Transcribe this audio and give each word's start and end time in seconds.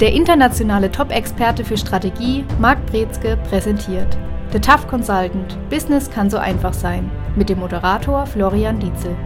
Der 0.00 0.12
internationale 0.12 0.92
Top-Experte 0.92 1.64
für 1.64 1.76
Strategie, 1.76 2.44
Marc 2.60 2.86
Brezke, 2.86 3.36
präsentiert 3.48 4.16
The 4.52 4.60
Tough 4.60 4.86
Consultant– 4.86 5.58
Business 5.70 6.08
kann 6.08 6.30
so 6.30 6.36
einfach 6.36 6.72
sein 6.72 7.10
mit 7.34 7.48
dem 7.48 7.58
Moderator 7.58 8.24
Florian 8.24 8.78
Dietzel. 8.78 9.16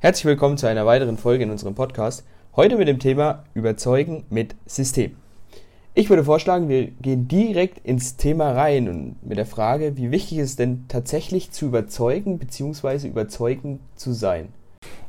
Herzlich 0.00 0.24
willkommen 0.24 0.58
zu 0.58 0.66
einer 0.66 0.86
weiteren 0.86 1.18
Folge 1.18 1.44
in 1.44 1.52
unserem 1.52 1.76
Podcast. 1.76 2.26
Heute 2.56 2.76
mit 2.76 2.88
dem 2.88 2.98
Thema 2.98 3.44
Überzeugen 3.54 4.24
mit 4.28 4.56
System. 4.66 5.14
Ich 5.94 6.10
würde 6.10 6.24
vorschlagen, 6.24 6.68
wir 6.68 6.88
gehen 6.88 7.28
direkt 7.28 7.86
ins 7.86 8.16
Thema 8.16 8.50
rein 8.54 8.88
und 8.88 9.24
mit 9.24 9.38
der 9.38 9.46
Frage, 9.46 9.96
wie 9.96 10.10
wichtig 10.10 10.38
ist 10.38 10.50
es 10.50 10.56
denn 10.56 10.86
tatsächlich 10.88 11.52
zu 11.52 11.66
überzeugen 11.66 12.38
bzw. 12.40 13.06
überzeugend 13.06 13.78
zu 13.94 14.12
sein? 14.12 14.48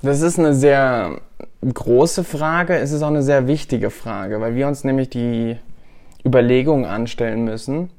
Das 0.03 0.21
ist 0.21 0.39
eine 0.39 0.55
sehr 0.55 1.21
große 1.61 2.23
Frage. 2.23 2.75
Es 2.75 2.91
ist 2.91 3.03
auch 3.03 3.09
eine 3.09 3.21
sehr 3.21 3.45
wichtige 3.45 3.91
Frage, 3.91 4.41
weil 4.41 4.55
wir 4.55 4.67
uns 4.67 4.83
nämlich 4.83 5.11
die 5.11 5.57
Überlegungen 6.25 6.85
anstellen 6.85 7.43
müssen, 7.43 7.91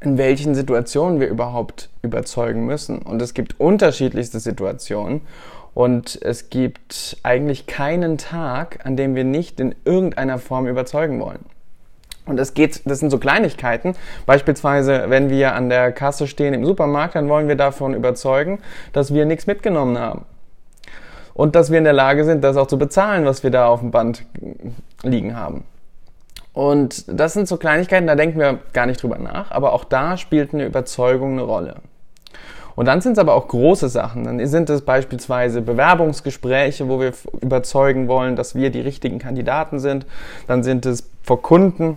in 0.00 0.16
welchen 0.16 0.54
Situationen 0.54 1.20
wir 1.20 1.28
überhaupt 1.28 1.90
überzeugen 2.00 2.64
müssen. 2.64 3.00
Und 3.00 3.20
es 3.20 3.34
gibt 3.34 3.60
unterschiedlichste 3.60 4.40
Situationen. 4.40 5.20
Und 5.74 6.18
es 6.22 6.48
gibt 6.48 7.18
eigentlich 7.22 7.66
keinen 7.66 8.16
Tag, 8.16 8.80
an 8.84 8.96
dem 8.96 9.14
wir 9.14 9.24
nicht 9.24 9.60
in 9.60 9.74
irgendeiner 9.84 10.38
Form 10.38 10.66
überzeugen 10.66 11.20
wollen. 11.20 11.44
Und 12.24 12.38
das 12.38 12.54
geht, 12.54 12.80
das 12.86 12.98
sind 12.98 13.10
so 13.10 13.18
Kleinigkeiten. 13.18 13.94
Beispielsweise, 14.24 15.04
wenn 15.08 15.28
wir 15.28 15.54
an 15.54 15.68
der 15.68 15.92
Kasse 15.92 16.26
stehen 16.26 16.54
im 16.54 16.64
Supermarkt, 16.64 17.14
dann 17.14 17.28
wollen 17.28 17.46
wir 17.46 17.56
davon 17.56 17.92
überzeugen, 17.92 18.58
dass 18.94 19.12
wir 19.12 19.26
nichts 19.26 19.46
mitgenommen 19.46 19.98
haben 19.98 20.24
und 21.40 21.56
dass 21.56 21.70
wir 21.70 21.78
in 21.78 21.84
der 21.84 21.94
Lage 21.94 22.26
sind, 22.26 22.44
das 22.44 22.58
auch 22.58 22.66
zu 22.66 22.78
bezahlen, 22.78 23.24
was 23.24 23.42
wir 23.42 23.50
da 23.50 23.66
auf 23.66 23.80
dem 23.80 23.90
Band 23.90 24.26
liegen 25.02 25.36
haben. 25.36 25.64
Und 26.52 27.06
das 27.08 27.32
sind 27.32 27.48
so 27.48 27.56
Kleinigkeiten, 27.56 28.06
da 28.06 28.14
denken 28.14 28.38
wir 28.38 28.58
gar 28.74 28.84
nicht 28.84 29.02
drüber 29.02 29.16
nach, 29.16 29.50
aber 29.50 29.72
auch 29.72 29.84
da 29.84 30.18
spielt 30.18 30.52
eine 30.52 30.66
Überzeugung 30.66 31.32
eine 31.32 31.42
Rolle. 31.42 31.76
Und 32.76 32.84
dann 32.84 33.00
sind 33.00 33.12
es 33.12 33.18
aber 33.18 33.34
auch 33.36 33.48
große 33.48 33.88
Sachen. 33.88 34.24
Dann 34.24 34.46
sind 34.46 34.68
es 34.68 34.82
beispielsweise 34.82 35.62
Bewerbungsgespräche, 35.62 36.90
wo 36.90 37.00
wir 37.00 37.14
überzeugen 37.40 38.06
wollen, 38.06 38.36
dass 38.36 38.54
wir 38.54 38.68
die 38.68 38.80
richtigen 38.80 39.18
Kandidaten 39.18 39.78
sind. 39.78 40.04
Dann 40.46 40.62
sind 40.62 40.84
es 40.84 41.08
vor 41.22 41.40
Kunden, 41.40 41.96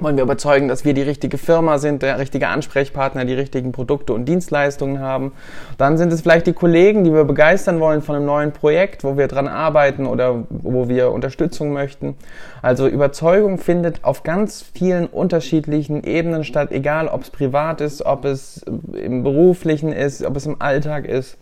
wollen 0.00 0.16
wir 0.16 0.24
überzeugen, 0.24 0.68
dass 0.68 0.84
wir 0.84 0.94
die 0.94 1.02
richtige 1.02 1.38
Firma 1.38 1.78
sind, 1.78 2.02
der 2.02 2.18
richtige 2.18 2.48
Ansprechpartner, 2.48 3.24
die 3.24 3.34
richtigen 3.34 3.72
Produkte 3.72 4.12
und 4.12 4.24
Dienstleistungen 4.26 5.00
haben. 5.00 5.32
Dann 5.78 5.96
sind 5.98 6.12
es 6.12 6.22
vielleicht 6.22 6.46
die 6.46 6.52
Kollegen, 6.52 7.04
die 7.04 7.12
wir 7.12 7.24
begeistern 7.24 7.80
wollen 7.80 8.02
von 8.02 8.16
einem 8.16 8.26
neuen 8.26 8.52
Projekt, 8.52 9.04
wo 9.04 9.16
wir 9.16 9.28
dran 9.28 9.48
arbeiten 9.48 10.06
oder 10.06 10.44
wo 10.50 10.88
wir 10.88 11.12
Unterstützung 11.12 11.72
möchten. 11.72 12.16
Also 12.62 12.88
Überzeugung 12.88 13.58
findet 13.58 14.04
auf 14.04 14.22
ganz 14.22 14.64
vielen 14.74 15.06
unterschiedlichen 15.06 16.02
Ebenen 16.02 16.44
statt, 16.44 16.72
egal 16.72 17.08
ob 17.08 17.22
es 17.22 17.30
privat 17.30 17.80
ist, 17.80 18.04
ob 18.04 18.24
es 18.24 18.64
im 18.92 19.22
beruflichen 19.22 19.92
ist, 19.92 20.24
ob 20.24 20.36
es 20.36 20.46
im 20.46 20.60
Alltag 20.60 21.06
ist. 21.06 21.36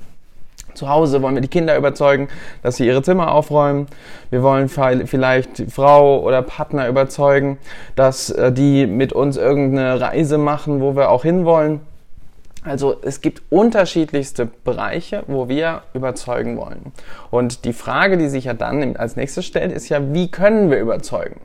Zu 0.75 0.89
Hause 0.89 1.23
wollen 1.23 1.35
wir 1.35 1.43
die 1.43 1.49
Kinder 1.49 1.77
überzeugen, 1.77 2.29
dass 2.63 2.77
sie 2.77 2.87
ihre 2.87 3.03
Zimmer 3.03 3.33
aufräumen. 3.33 3.87
Wir 4.31 4.43
wollen 4.43 4.69
vielleicht 4.69 5.59
die 5.59 5.67
Frau 5.67 6.21
oder 6.21 6.43
Partner 6.43 6.89
überzeugen, 6.89 7.59
dass 7.97 8.31
äh, 8.31 8.53
die 8.53 8.87
mit 8.87 9.13
uns 9.13 9.37
irgendeine 9.37 10.01
Reise 10.01 10.39
machen, 10.39 10.81
wo 10.81 10.97
wir 10.97 11.11
auch 11.11 11.23
hinwollen. 11.23 11.81
Also 12.65 12.97
es 13.03 13.21
gibt 13.21 13.43
unterschiedlichste 13.51 14.47
Bereiche, 14.47 15.25
wo 15.27 15.49
wir 15.49 15.83
überzeugen 15.95 16.57
wollen. 16.57 16.93
Und 17.31 17.65
die 17.65 17.73
Frage, 17.73 18.17
die 18.19 18.29
sich 18.29 18.45
ja 18.45 18.55
dann 18.55 18.97
als 18.97 19.17
nächstes 19.17 19.45
stellt, 19.45 19.73
ist 19.73 19.89
ja, 19.89 20.15
wie 20.15 20.31
können 20.31 20.71
wir 20.71 20.79
überzeugen? 20.79 21.41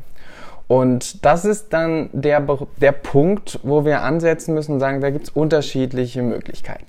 Und 0.68 1.25
das 1.25 1.46
ist 1.46 1.73
dann 1.73 2.09
der, 2.12 2.46
der 2.78 2.91
Punkt, 2.91 3.59
wo 3.63 3.84
wir 3.84 4.02
ansetzen 4.02 4.53
müssen 4.53 4.73
und 4.73 4.79
sagen, 4.79 5.02
da 5.02 5.09
gibt 5.09 5.25
es 5.25 5.29
unterschiedliche 5.31 6.22
Möglichkeiten. 6.22 6.85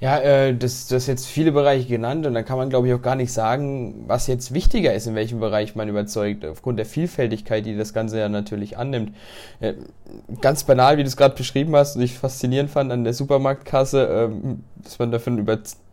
Ja, 0.00 0.20
äh, 0.20 0.56
das, 0.56 0.86
das 0.86 1.08
jetzt 1.08 1.26
viele 1.26 1.50
Bereiche 1.50 1.88
genannt 1.88 2.24
und 2.24 2.32
da 2.34 2.44
kann 2.44 2.56
man, 2.56 2.70
glaube 2.70 2.86
ich, 2.86 2.94
auch 2.94 3.02
gar 3.02 3.16
nicht 3.16 3.32
sagen, 3.32 4.04
was 4.06 4.28
jetzt 4.28 4.54
wichtiger 4.54 4.94
ist, 4.94 5.08
in 5.08 5.16
welchem 5.16 5.40
Bereich 5.40 5.74
man 5.74 5.88
überzeugt, 5.88 6.44
aufgrund 6.44 6.78
der 6.78 6.86
Vielfältigkeit, 6.86 7.66
die 7.66 7.76
das 7.76 7.92
Ganze 7.92 8.20
ja 8.20 8.28
natürlich 8.28 8.78
annimmt. 8.78 9.12
Äh, 9.58 9.74
ganz 10.40 10.62
banal, 10.62 10.98
wie 10.98 11.02
du 11.02 11.08
es 11.08 11.16
gerade 11.16 11.34
beschrieben 11.34 11.74
hast 11.74 11.96
und 11.96 12.02
ich 12.02 12.16
faszinierend 12.16 12.70
fand 12.70 12.92
an 12.92 13.02
der 13.02 13.12
Supermarktkasse, 13.12 14.30
äh, 14.30 14.82
dass 14.84 15.00
man 15.00 15.10
davon 15.10 15.36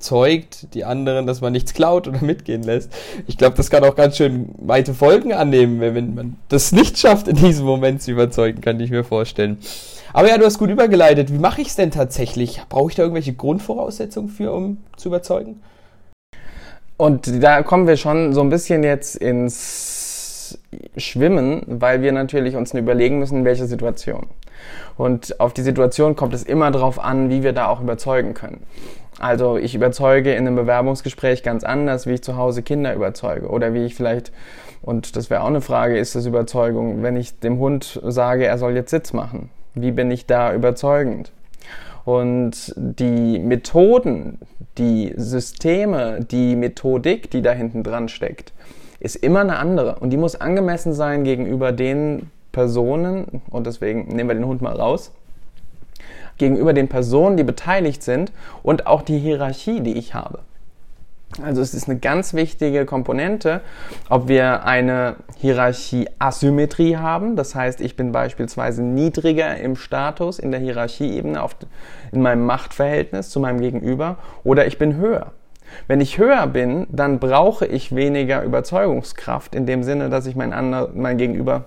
überzeugt, 0.06 0.74
die 0.74 0.86
anderen, 0.86 1.26
dass 1.26 1.42
man 1.42 1.52
nichts 1.52 1.74
klaut 1.74 2.08
oder 2.08 2.22
mitgehen 2.22 2.64
lässt. 2.64 2.92
Ich 3.28 3.38
glaube, 3.38 3.58
das 3.58 3.70
kann 3.70 3.84
auch 3.84 3.96
ganz 3.96 4.18
schön 4.18 4.50
weite 4.58 4.94
Folgen 4.94 5.34
annehmen, 5.34 5.82
wenn 5.82 6.14
man 6.14 6.36
das 6.50 6.72
nicht 6.72 6.98
schafft, 7.00 7.28
in 7.28 7.36
diesem 7.36 7.66
Moment 7.66 8.02
zu 8.02 8.12
überzeugen, 8.12 8.62
kann 8.62 8.80
ich 8.80 8.92
mir 8.92 9.04
vorstellen. 9.04 9.58
Aber 10.14 10.30
ja, 10.30 10.38
du 10.38 10.46
hast 10.46 10.60
gut 10.60 10.70
übergeleitet. 10.70 11.34
Wie 11.34 11.40
mache 11.40 11.62
ich 11.62 11.70
es 11.70 11.76
denn 11.76 11.92
tatsächlich? 11.92 12.62
Brauche 12.70 12.90
ich 12.90 12.96
da 12.96 13.04
irgendwelche 13.04 13.34
Grundvoraussetzungen 13.34 14.30
für, 14.30 14.54
um 14.54 14.78
zu 14.96 15.10
überzeugen? 15.10 15.62
Und 16.98 17.44
da 17.44 17.64
kommen 17.64 17.88
wir 17.88 17.98
schon 17.98 18.34
so 18.34 18.42
ein 18.42 18.50
bisschen 18.50 18.84
jetzt 18.84 19.16
ins 19.16 20.58
Schwimmen, 20.96 21.64
weil 21.68 22.02
wir 22.02 22.12
natürlich 22.12 22.56
uns 22.56 22.74
überlegen 22.74 23.20
müssen, 23.20 23.40
in 23.40 23.46
welcher 23.46 23.66
Situation. 23.66 24.28
Und 24.98 25.40
auf 25.40 25.54
die 25.54 25.62
Situation 25.62 26.16
kommt 26.16 26.34
es 26.34 26.44
immer 26.44 26.72
darauf 26.72 27.00
an, 27.00 27.30
wie 27.30 27.44
wir 27.44 27.52
da 27.52 27.68
auch 27.68 27.82
überzeugen 27.82 28.34
können. 28.34 28.64
Also 29.20 29.58
ich 29.58 29.76
überzeuge 29.76 30.34
in 30.34 30.46
einem 30.46 30.56
Bewerbungsgespräch 30.56 31.42
ganz 31.42 31.64
anders, 31.64 32.06
wie 32.06 32.14
ich 32.14 32.22
zu 32.22 32.36
Hause 32.36 32.64
Kinder 32.64 32.94
überzeuge 32.94 33.48
oder 33.48 33.74
wie 33.74 33.86
ich 33.86 33.96
vielleicht, 33.96 34.32
und 34.82 35.16
das 35.16 35.30
wäre 35.30 35.42
auch 35.42 35.48
eine 35.48 35.62
Frage, 35.62 35.98
ist 35.98 36.16
das 36.16 36.26
Überzeugung, 36.26 37.02
wenn 37.02 37.16
ich 37.16 37.40
dem 37.40 37.58
Hund 37.60 38.02
sage, 38.04 38.46
er 38.46 38.58
soll 38.58 38.76
jetzt 38.76 38.92
Sitz 38.92 39.14
machen. 39.14 39.50
Wie 39.74 39.92
bin 39.92 40.12
ich 40.12 40.26
da 40.26 40.54
überzeugend? 40.54 41.32
Und 42.04 42.74
die 42.76 43.40
Methoden, 43.40 44.40
die 44.78 45.14
Systeme, 45.18 46.20
die 46.20 46.56
Methodik, 46.56 47.32
die 47.32 47.42
da 47.42 47.52
hinten 47.52 47.84
dran 47.84 48.10
steckt, 48.10 48.54
ist 49.00 49.16
immer 49.16 49.42
eine 49.42 49.58
andere. 49.58 49.96
Und 50.00 50.12
die 50.12 50.18
muss 50.18 50.36
angemessen 50.36 50.94
sein 50.94 51.24
gegenüber 51.24 51.72
den 51.72 52.30
Personen, 52.52 53.42
und 53.50 53.66
deswegen 53.66 54.08
nehmen 54.16 54.30
wir 54.30 54.36
den 54.36 54.46
Hund 54.46 54.62
mal 54.62 54.76
raus, 54.76 55.12
gegenüber 56.38 56.74
den 56.74 56.88
Personen, 56.88 57.38
die 57.38 57.44
beteiligt 57.44 58.04
sind 58.04 58.32
und 58.64 58.88
auch 58.88 59.02
die 59.02 59.20
Hierarchie, 59.20 59.82
die 59.82 59.98
ich 59.98 60.14
habe. 60.14 60.40
Also 61.42 61.62
es 61.62 61.74
ist 61.74 61.90
eine 61.90 62.00
ganz 62.00 62.34
wichtige 62.34 62.86
Komponente, 62.86 63.62
ob 64.10 64.28
wir 64.28 64.66
eine 64.66 65.16
Hierarchie-Asymmetrie 65.38 66.96
haben. 66.98 67.36
Das 67.36 67.56
heißt, 67.56 67.82
ich 67.82 67.98
bin 67.98 68.12
beispielsweise 68.12 68.84
niedriger 68.84 69.58
im 69.58 69.76
Status, 69.76 70.40
in 70.40 70.52
der 70.52 70.62
Hierarchieebene, 70.62 71.42
auf, 71.42 71.58
in 72.12 72.22
meinem 72.22 72.46
Machtverhältnis 72.46 73.30
zu 73.30 73.40
meinem 73.40 73.60
Gegenüber, 73.60 74.18
oder 74.44 74.66
ich 74.66 74.78
bin 74.78 74.96
höher. 74.96 75.32
Wenn 75.88 76.00
ich 76.00 76.18
höher 76.18 76.48
bin, 76.48 76.88
dann 76.90 77.20
brauche 77.20 77.66
ich 77.66 77.94
weniger 77.94 78.44
Überzeugungskraft 78.44 79.56
in 79.56 79.66
dem 79.66 79.84
Sinne, 79.84 80.10
dass 80.10 80.28
ich 80.28 80.36
mein, 80.36 80.54
Ander, 80.54 80.90
mein 80.94 81.18
Gegenüber 81.18 81.66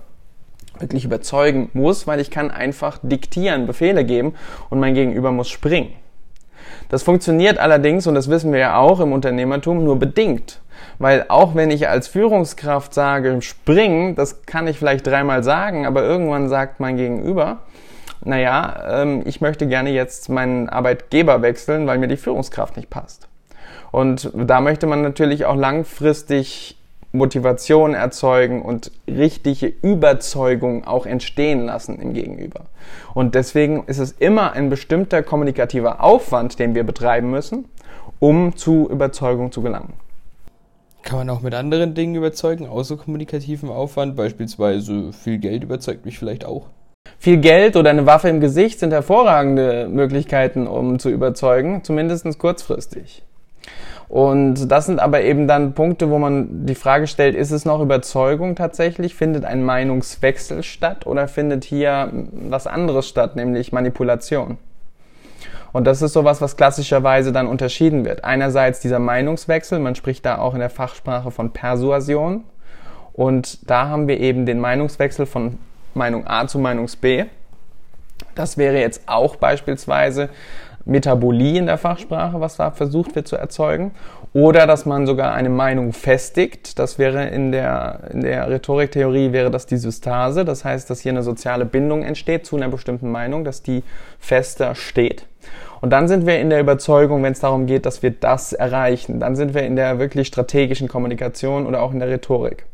wirklich 0.81 1.05
überzeugen 1.05 1.69
muss, 1.73 2.07
weil 2.07 2.19
ich 2.19 2.31
kann 2.31 2.51
einfach 2.51 2.99
diktieren, 3.01 3.67
Befehle 3.67 4.05
geben 4.05 4.35
und 4.69 4.79
mein 4.79 4.93
Gegenüber 4.93 5.31
muss 5.31 5.49
springen. 5.49 5.93
Das 6.89 7.03
funktioniert 7.03 7.59
allerdings, 7.59 8.07
und 8.07 8.15
das 8.15 8.29
wissen 8.29 8.51
wir 8.51 8.59
ja 8.59 8.77
auch 8.77 8.99
im 8.99 9.13
Unternehmertum, 9.13 9.83
nur 9.83 9.97
bedingt. 9.97 10.61
Weil 10.97 11.25
auch 11.29 11.55
wenn 11.55 11.71
ich 11.71 11.87
als 11.87 12.07
Führungskraft 12.07 12.93
sage, 12.93 13.41
springen, 13.41 14.15
das 14.15 14.43
kann 14.45 14.67
ich 14.67 14.77
vielleicht 14.77 15.05
dreimal 15.05 15.43
sagen, 15.43 15.85
aber 15.85 16.03
irgendwann 16.03 16.49
sagt 16.49 16.79
mein 16.79 16.97
Gegenüber, 16.97 17.59
naja, 18.23 19.01
ähm, 19.01 19.21
ich 19.25 19.39
möchte 19.39 19.67
gerne 19.67 19.91
jetzt 19.91 20.29
meinen 20.29 20.67
Arbeitgeber 20.67 21.41
wechseln, 21.41 21.87
weil 21.87 21.99
mir 21.99 22.07
die 22.07 22.17
Führungskraft 22.17 22.75
nicht 22.75 22.89
passt. 22.89 23.27
Und 23.91 24.31
da 24.33 24.61
möchte 24.61 24.87
man 24.87 25.01
natürlich 25.01 25.45
auch 25.45 25.55
langfristig 25.55 26.78
Motivation 27.11 27.95
erzeugen 27.95 28.61
und 28.61 28.91
richtige 29.07 29.67
Überzeugung 29.81 30.85
auch 30.85 31.05
entstehen 31.05 31.65
lassen 31.65 31.99
im 31.99 32.13
Gegenüber. 32.13 32.65
Und 33.13 33.35
deswegen 33.35 33.83
ist 33.87 33.99
es 33.99 34.11
immer 34.11 34.53
ein 34.53 34.69
bestimmter 34.69 35.23
kommunikativer 35.23 36.03
Aufwand, 36.03 36.59
den 36.59 36.75
wir 36.75 36.83
betreiben 36.83 37.31
müssen, 37.31 37.65
um 38.19 38.55
zu 38.55 38.87
Überzeugung 38.89 39.51
zu 39.51 39.61
gelangen. 39.61 39.93
Kann 41.01 41.17
man 41.17 41.29
auch 41.29 41.41
mit 41.41 41.55
anderen 41.55 41.95
Dingen 41.95 42.15
überzeugen, 42.15 42.67
außer 42.67 42.97
kommunikativem 42.97 43.71
Aufwand? 43.71 44.15
Beispielsweise 44.15 45.13
viel 45.13 45.39
Geld 45.39 45.63
überzeugt 45.63 46.05
mich 46.05 46.19
vielleicht 46.19 46.45
auch. 46.45 46.67
Viel 47.17 47.37
Geld 47.37 47.75
oder 47.75 47.89
eine 47.89 48.05
Waffe 48.05 48.29
im 48.29 48.39
Gesicht 48.39 48.79
sind 48.79 48.91
hervorragende 48.91 49.87
Möglichkeiten, 49.89 50.67
um 50.67 50.99
zu 50.99 51.09
überzeugen, 51.09 51.83
zumindest 51.83 52.37
kurzfristig. 52.37 53.23
Und 54.09 54.71
das 54.71 54.87
sind 54.87 54.99
aber 54.99 55.21
eben 55.21 55.47
dann 55.47 55.73
Punkte, 55.73 56.09
wo 56.09 56.17
man 56.17 56.65
die 56.65 56.73
Frage 56.73 57.05
stellt, 57.05 57.35
ist 57.35 57.51
es 57.51 57.63
noch 57.63 57.79
Überzeugung 57.79 58.55
tatsächlich? 58.55 59.13
Findet 59.13 59.45
ein 59.45 59.63
Meinungswechsel 59.63 60.63
statt 60.63 61.05
oder 61.05 61.27
findet 61.27 61.63
hier 61.63 62.11
was 62.31 62.65
anderes 62.65 63.07
statt, 63.07 63.35
nämlich 63.35 63.71
Manipulation? 63.71 64.57
Und 65.71 65.85
das 65.85 66.01
ist 66.01 66.13
sowas, 66.13 66.41
was 66.41 66.57
klassischerweise 66.57 67.31
dann 67.31 67.45
unterschieden 67.45 68.03
wird. 68.03 68.23
Einerseits 68.23 68.79
dieser 68.79 68.97
Meinungswechsel, 68.97 69.77
man 69.77 69.93
spricht 69.93 70.25
da 70.25 70.39
auch 70.39 70.55
in 70.55 70.59
der 70.59 70.71
Fachsprache 70.71 71.29
von 71.29 71.51
Persuasion. 71.51 72.43
Und 73.13 73.69
da 73.69 73.89
haben 73.89 74.07
wir 74.07 74.19
eben 74.19 74.47
den 74.47 74.59
Meinungswechsel 74.59 75.27
von 75.27 75.59
Meinung 75.93 76.25
A 76.25 76.47
zu 76.47 76.57
Meinung 76.57 76.89
B. 76.99 77.25
Das 78.33 78.57
wäre 78.57 78.79
jetzt 78.79 79.03
auch 79.05 79.35
beispielsweise 79.35 80.29
Metabolie 80.89 81.57
in 81.57 81.67
der 81.67 81.77
Fachsprache, 81.77 82.41
was 82.41 82.57
da 82.57 82.71
versucht 82.71 83.15
wird 83.15 83.27
zu 83.27 83.35
erzeugen. 83.35 83.91
Oder 84.33 84.67
dass 84.67 84.85
man 84.85 85.07
sogar 85.07 85.33
eine 85.33 85.49
Meinung 85.49 85.93
festigt. 85.93 86.77
Das 86.77 86.99
wäre 86.99 87.27
in 87.29 87.51
der, 87.51 88.01
in 88.11 88.21
der 88.21 88.49
Rhetoriktheorie 88.49 89.31
wäre 89.31 89.49
das 89.49 89.65
die 89.65 89.77
Systase. 89.77 90.45
Das 90.45 90.65
heißt, 90.65 90.89
dass 90.89 90.99
hier 90.99 91.11
eine 91.11 91.23
soziale 91.23 91.65
Bindung 91.65 92.03
entsteht 92.03 92.45
zu 92.45 92.55
einer 92.55 92.69
bestimmten 92.69 93.11
Meinung, 93.11 93.43
dass 93.43 93.63
die 93.63 93.83
fester 94.19 94.75
steht. 94.75 95.25
Und 95.81 95.91
dann 95.91 96.07
sind 96.07 96.25
wir 96.25 96.39
in 96.39 96.49
der 96.49 96.59
Überzeugung, 96.59 97.23
wenn 97.23 97.31
es 97.31 97.39
darum 97.39 97.65
geht, 97.65 97.85
dass 97.85 98.03
wir 98.03 98.11
das 98.11 98.53
erreichen. 98.53 99.19
Dann 99.19 99.35
sind 99.35 99.53
wir 99.53 99.63
in 99.63 99.75
der 99.75 99.97
wirklich 99.99 100.27
strategischen 100.27 100.87
Kommunikation 100.87 101.65
oder 101.65 101.81
auch 101.81 101.93
in 101.93 101.99
der 101.99 102.09
Rhetorik. 102.09 102.65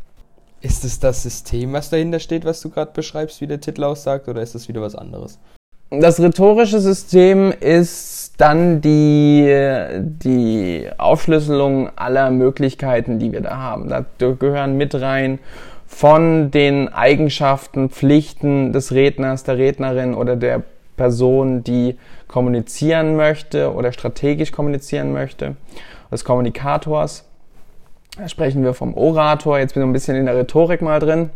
Ist 0.62 0.83
es 0.83 1.00
das 1.00 1.21
System, 1.21 1.73
was 1.73 1.91
dahinter 1.91 2.19
steht, 2.19 2.44
was 2.45 2.62
du 2.62 2.71
gerade 2.71 2.91
beschreibst, 2.91 3.39
wie 3.41 3.47
der 3.47 3.62
Titel 3.62 3.83
aussagt, 3.83 4.27
oder 4.27 4.41
ist 4.41 4.56
das 4.56 4.67
wieder 4.67 4.81
was 4.81 4.95
anderes? 4.95 5.38
Das 5.92 6.20
rhetorische 6.20 6.80
System 6.80 7.54
ist 7.60 8.34
dann 8.38 8.82
die, 8.82 9.48
die 10.00 10.90
Aufschlüsselung 10.98 11.90
aller 11.96 12.32
Möglichkeiten, 12.32 13.20
die 13.20 13.32
wir 13.32 13.42
da 13.42 13.58
haben. 13.58 13.88
Da 13.90 14.04
gehören 14.18 14.78
mit 14.78 14.96
rein 14.96 15.40
von 15.86 16.50
den 16.52 16.90
Eigenschaften, 16.90 17.90
Pflichten 17.90 18.74
des 18.74 18.92
Redners, 18.92 19.44
der 19.44 19.58
Rednerin 19.58 20.16
oder 20.16 20.36
der 20.36 20.64
Person, 20.98 21.64
die 21.64 21.98
kommunizieren 22.28 23.16
möchte 23.16 23.74
oder 23.74 23.92
strategisch 23.92 24.52
kommunizieren 24.52 25.14
möchte, 25.14 25.56
des 26.12 26.26
Kommunikators. 26.26 27.26
Sprechen 28.27 28.63
wir 28.63 28.73
vom 28.73 28.94
Orator, 28.94 29.59
jetzt 29.59 29.73
bin 29.73 29.83
ich 29.83 29.89
ein 29.89 29.94
bisschen 29.94 30.15
in 30.15 30.25
der 30.25 30.38
Rhetorik 30.38 30.81
mal 30.81 31.00
drin. 31.00 31.31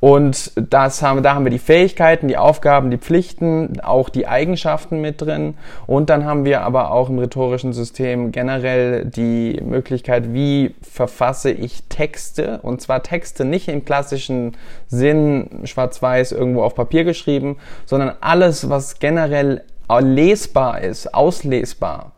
Und 0.00 0.52
das 0.56 1.00
haben, 1.00 1.22
da 1.22 1.34
haben 1.34 1.44
wir 1.44 1.50
die 1.50 1.60
Fähigkeiten, 1.60 2.26
die 2.26 2.36
Aufgaben, 2.36 2.90
die 2.90 2.98
Pflichten, 2.98 3.80
auch 3.80 4.08
die 4.08 4.26
Eigenschaften 4.26 5.00
mit 5.00 5.22
drin. 5.22 5.54
Und 5.86 6.10
dann 6.10 6.24
haben 6.24 6.44
wir 6.44 6.62
aber 6.62 6.90
auch 6.90 7.08
im 7.08 7.20
rhetorischen 7.20 7.72
System 7.72 8.32
generell 8.32 9.04
die 9.04 9.60
Möglichkeit, 9.64 10.32
wie 10.32 10.74
verfasse 10.82 11.50
ich 11.52 11.84
Texte. 11.88 12.60
Und 12.62 12.80
zwar 12.80 13.04
Texte 13.04 13.44
nicht 13.44 13.68
im 13.68 13.84
klassischen 13.84 14.56
Sinn 14.88 15.48
schwarz-weiß 15.64 16.32
irgendwo 16.32 16.62
auf 16.62 16.74
Papier 16.74 17.04
geschrieben, 17.04 17.58
sondern 17.86 18.12
alles, 18.20 18.68
was 18.68 18.98
generell 18.98 19.62
lesbar 20.00 20.80
ist, 20.80 21.14
auslesbar. 21.14 22.12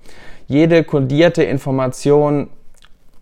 Jede 0.49 0.85
kodierte 0.85 1.45
Information 1.45 2.49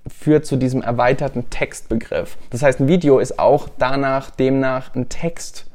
führt 0.08 0.46
zu 0.46 0.56
diesem 0.56 0.82
erweiterten 0.82 1.50
Textbegriff. 1.50 2.36
Das 2.50 2.62
heißt, 2.62 2.80
ein 2.80 2.88
Video 2.88 3.18
ist 3.18 3.38
auch 3.38 3.68
danach, 3.78 4.30
demnach 4.30 4.94
ein 4.94 5.08
Text. 5.08 5.66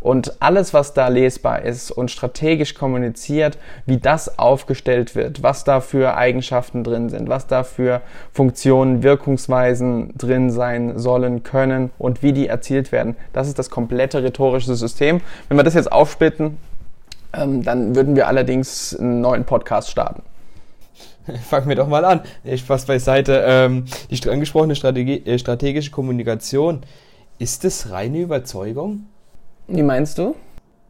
Und 0.00 0.42
alles, 0.42 0.74
was 0.74 0.94
da 0.94 1.08
lesbar 1.08 1.62
ist 1.62 1.90
und 1.90 2.10
strategisch 2.10 2.74
kommuniziert, 2.74 3.56
wie 3.86 3.98
das 3.98 4.38
aufgestellt 4.38 5.14
wird, 5.14 5.42
was 5.42 5.64
da 5.64 5.80
für 5.80 6.16
Eigenschaften 6.16 6.82
drin 6.82 7.08
sind, 7.08 7.28
was 7.28 7.46
da 7.46 7.62
für 7.62 8.00
Funktionen, 8.32 9.02
Wirkungsweisen 9.02 10.12
drin 10.16 10.50
sein 10.50 10.98
sollen 10.98 11.44
können 11.44 11.90
und 11.98 12.22
wie 12.22 12.32
die 12.32 12.48
erzielt 12.48 12.90
werden, 12.90 13.16
das 13.32 13.46
ist 13.46 13.58
das 13.58 13.70
komplette 13.70 14.22
rhetorische 14.22 14.74
System. 14.74 15.20
Wenn 15.48 15.56
wir 15.56 15.64
das 15.64 15.74
jetzt 15.74 15.92
aufsplitten, 15.92 16.58
ähm, 17.32 17.62
dann 17.62 17.94
würden 17.94 18.16
wir 18.16 18.26
allerdings 18.26 18.96
einen 18.98 19.20
neuen 19.20 19.44
Podcast 19.44 19.90
starten. 19.90 20.22
Fangen 21.48 21.68
wir 21.68 21.76
doch 21.76 21.88
mal 21.88 22.04
an. 22.04 22.20
Spaß 22.54 22.86
beiseite. 22.86 23.42
Ähm, 23.46 23.84
die 24.10 24.28
angesprochene 24.28 24.74
Strategie, 24.74 25.22
äh, 25.24 25.38
strategische 25.38 25.90
Kommunikation, 25.90 26.80
ist 27.38 27.64
das 27.64 27.90
reine 27.90 28.20
Überzeugung? 28.20 29.06
Wie 29.68 29.82
meinst 29.82 30.18
du? 30.18 30.34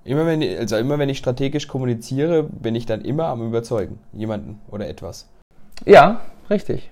Immer 0.05 0.27
wenn, 0.27 0.43
also 0.43 0.77
immer 0.77 0.99
wenn 0.99 1.09
ich 1.09 1.19
strategisch 1.19 1.69
kommuniziere, 1.69 2.43
bin 2.43 2.75
ich 2.75 2.87
dann 2.87 3.03
immer 3.03 3.27
am 3.27 3.47
Überzeugen. 3.47 4.01
Jemanden 4.13 4.61
oder 4.71 4.89
etwas. 4.89 5.29
Ja, 5.85 6.21
richtig. 6.51 6.91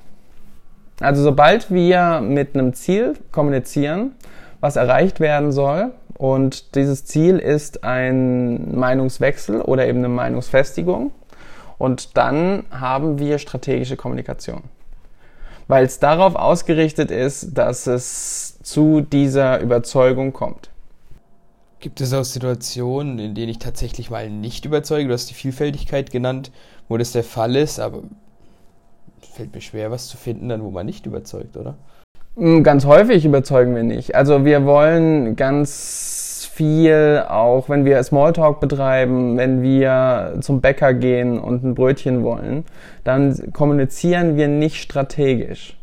Also 1.01 1.23
sobald 1.23 1.71
wir 1.73 2.21
mit 2.21 2.55
einem 2.55 2.75
Ziel 2.75 3.15
kommunizieren, 3.33 4.13
was 4.61 4.77
erreicht 4.77 5.19
werden 5.19 5.51
soll, 5.51 5.93
und 6.19 6.75
dieses 6.75 7.07
Ziel 7.07 7.39
ist 7.39 7.83
ein 7.83 8.77
Meinungswechsel 8.79 9.63
oder 9.63 9.89
eben 9.89 10.01
eine 10.01 10.11
Meinungsfestigung, 10.11 11.13
und 11.81 12.19
dann 12.19 12.65
haben 12.71 13.19
wir 13.19 13.39
strategische 13.39 13.97
Kommunikation. 13.97 14.65
Weil 15.67 15.87
es 15.87 15.99
darauf 15.99 16.35
ausgerichtet 16.35 17.11
ist, 17.11 17.57
dass 17.57 17.87
es 17.87 18.59
zu 18.63 19.01
dieser 19.01 19.61
Überzeugung 19.61 20.35
kommt. 20.35 20.69
Gibt 21.79 22.03
es 22.03 22.13
auch 22.13 22.25
Situationen, 22.25 23.19
in 23.19 23.35
denen 23.35 23.49
ich 23.49 23.61
tatsächlich 23.61 24.11
mal 24.11 24.29
nicht 24.29 24.67
überzeuge? 24.67 25.09
Du 25.09 25.15
hast 25.15 25.31
die 25.31 25.35
Vielfältigkeit 25.35 26.11
genannt, 26.11 26.53
wo 26.91 26.99
das 26.99 27.13
der 27.13 27.25
Fall 27.25 27.57
ist, 27.57 27.81
aber 27.81 28.03
es 29.23 29.29
fällt 29.31 29.55
mir 29.55 29.63
schwer, 29.63 29.91
was 29.91 30.09
zu 30.09 30.19
finden, 30.19 30.51
dann 30.51 30.63
wo 30.63 30.71
man 30.71 30.85
nicht 30.85 31.07
überzeugt, 31.07 31.57
oder? 31.57 31.79
Hm, 32.37 32.63
ganz 32.63 32.85
häufig 32.85 33.25
überzeugen 33.25 33.75
wir 33.75 33.85
nicht. 33.85 34.15
Also 34.15 34.45
wir 34.45 34.67
wollen 34.67 35.35
ganz 35.35 36.20
viel, 36.61 37.25
auch 37.27 37.71
wenn 37.71 37.87
wir 37.87 38.03
Smalltalk 38.03 38.61
betreiben, 38.61 39.39
wenn 39.39 39.63
wir 39.63 40.35
zum 40.43 40.61
Bäcker 40.61 40.93
gehen 40.93 41.39
und 41.39 41.65
ein 41.65 41.75
Brötchen 41.75 42.23
wollen, 42.23 42.67
dann 43.03 43.55
kommunizieren 43.55 44.37
wir 44.37 44.47
nicht 44.47 44.77
strategisch, 44.77 45.79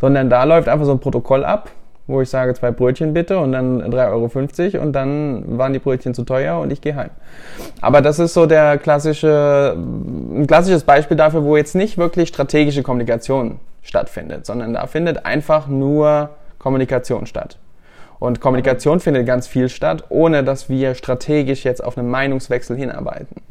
sondern 0.00 0.30
da 0.30 0.44
läuft 0.44 0.68
einfach 0.68 0.86
so 0.86 0.92
ein 0.92 1.00
Protokoll 1.00 1.44
ab, 1.44 1.72
wo 2.06 2.20
ich 2.20 2.30
sage 2.30 2.54
zwei 2.54 2.70
Brötchen 2.70 3.12
bitte 3.12 3.40
und 3.40 3.50
dann 3.50 3.82
3,50 3.82 4.74
Euro 4.74 4.84
und 4.84 4.92
dann 4.92 5.58
waren 5.58 5.72
die 5.72 5.80
Brötchen 5.80 6.14
zu 6.14 6.22
teuer 6.22 6.60
und 6.60 6.72
ich 6.72 6.80
gehe 6.80 6.94
heim. 6.94 7.10
Aber 7.80 8.00
das 8.00 8.20
ist 8.20 8.32
so 8.32 8.46
der 8.46 8.78
klassische, 8.78 9.76
ein 9.76 10.46
klassisches 10.46 10.84
Beispiel 10.84 11.16
dafür, 11.16 11.42
wo 11.42 11.56
jetzt 11.56 11.74
nicht 11.74 11.98
wirklich 11.98 12.28
strategische 12.28 12.84
Kommunikation 12.84 13.58
stattfindet, 13.82 14.46
sondern 14.46 14.74
da 14.74 14.86
findet 14.86 15.26
einfach 15.26 15.66
nur 15.66 16.30
Kommunikation 16.60 17.26
statt. 17.26 17.58
Und 18.20 18.40
Kommunikation 18.40 19.00
findet 19.00 19.26
ganz 19.26 19.48
viel 19.48 19.68
statt, 19.68 20.04
ohne 20.10 20.44
dass 20.44 20.68
wir 20.68 20.94
strategisch 20.94 21.64
jetzt 21.64 21.82
auf 21.82 21.98
einen 21.98 22.08
Meinungswechsel 22.08 22.76
hinarbeiten. 22.76 23.42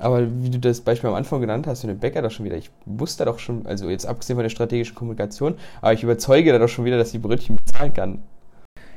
Aber 0.00 0.26
wie 0.42 0.50
du 0.50 0.58
das 0.58 0.80
Beispiel 0.80 1.08
am 1.08 1.16
Anfang 1.16 1.40
genannt 1.40 1.68
hast, 1.68 1.84
mit 1.84 1.96
dem 1.96 2.00
Bäcker 2.00 2.20
doch 2.20 2.32
schon 2.32 2.44
wieder, 2.44 2.56
ich 2.56 2.70
wusste 2.84 3.24
doch 3.24 3.38
schon, 3.38 3.64
also 3.66 3.88
jetzt 3.88 4.04
abgesehen 4.04 4.36
von 4.36 4.42
der 4.42 4.50
strategischen 4.50 4.96
Kommunikation, 4.96 5.54
aber 5.80 5.92
ich 5.92 6.02
überzeuge 6.02 6.52
da 6.52 6.58
doch 6.58 6.68
schon 6.68 6.84
wieder, 6.84 6.98
dass 6.98 7.12
die 7.12 7.18
Brötchen 7.18 7.56
bezahlen 7.56 7.94
kann. 7.94 8.22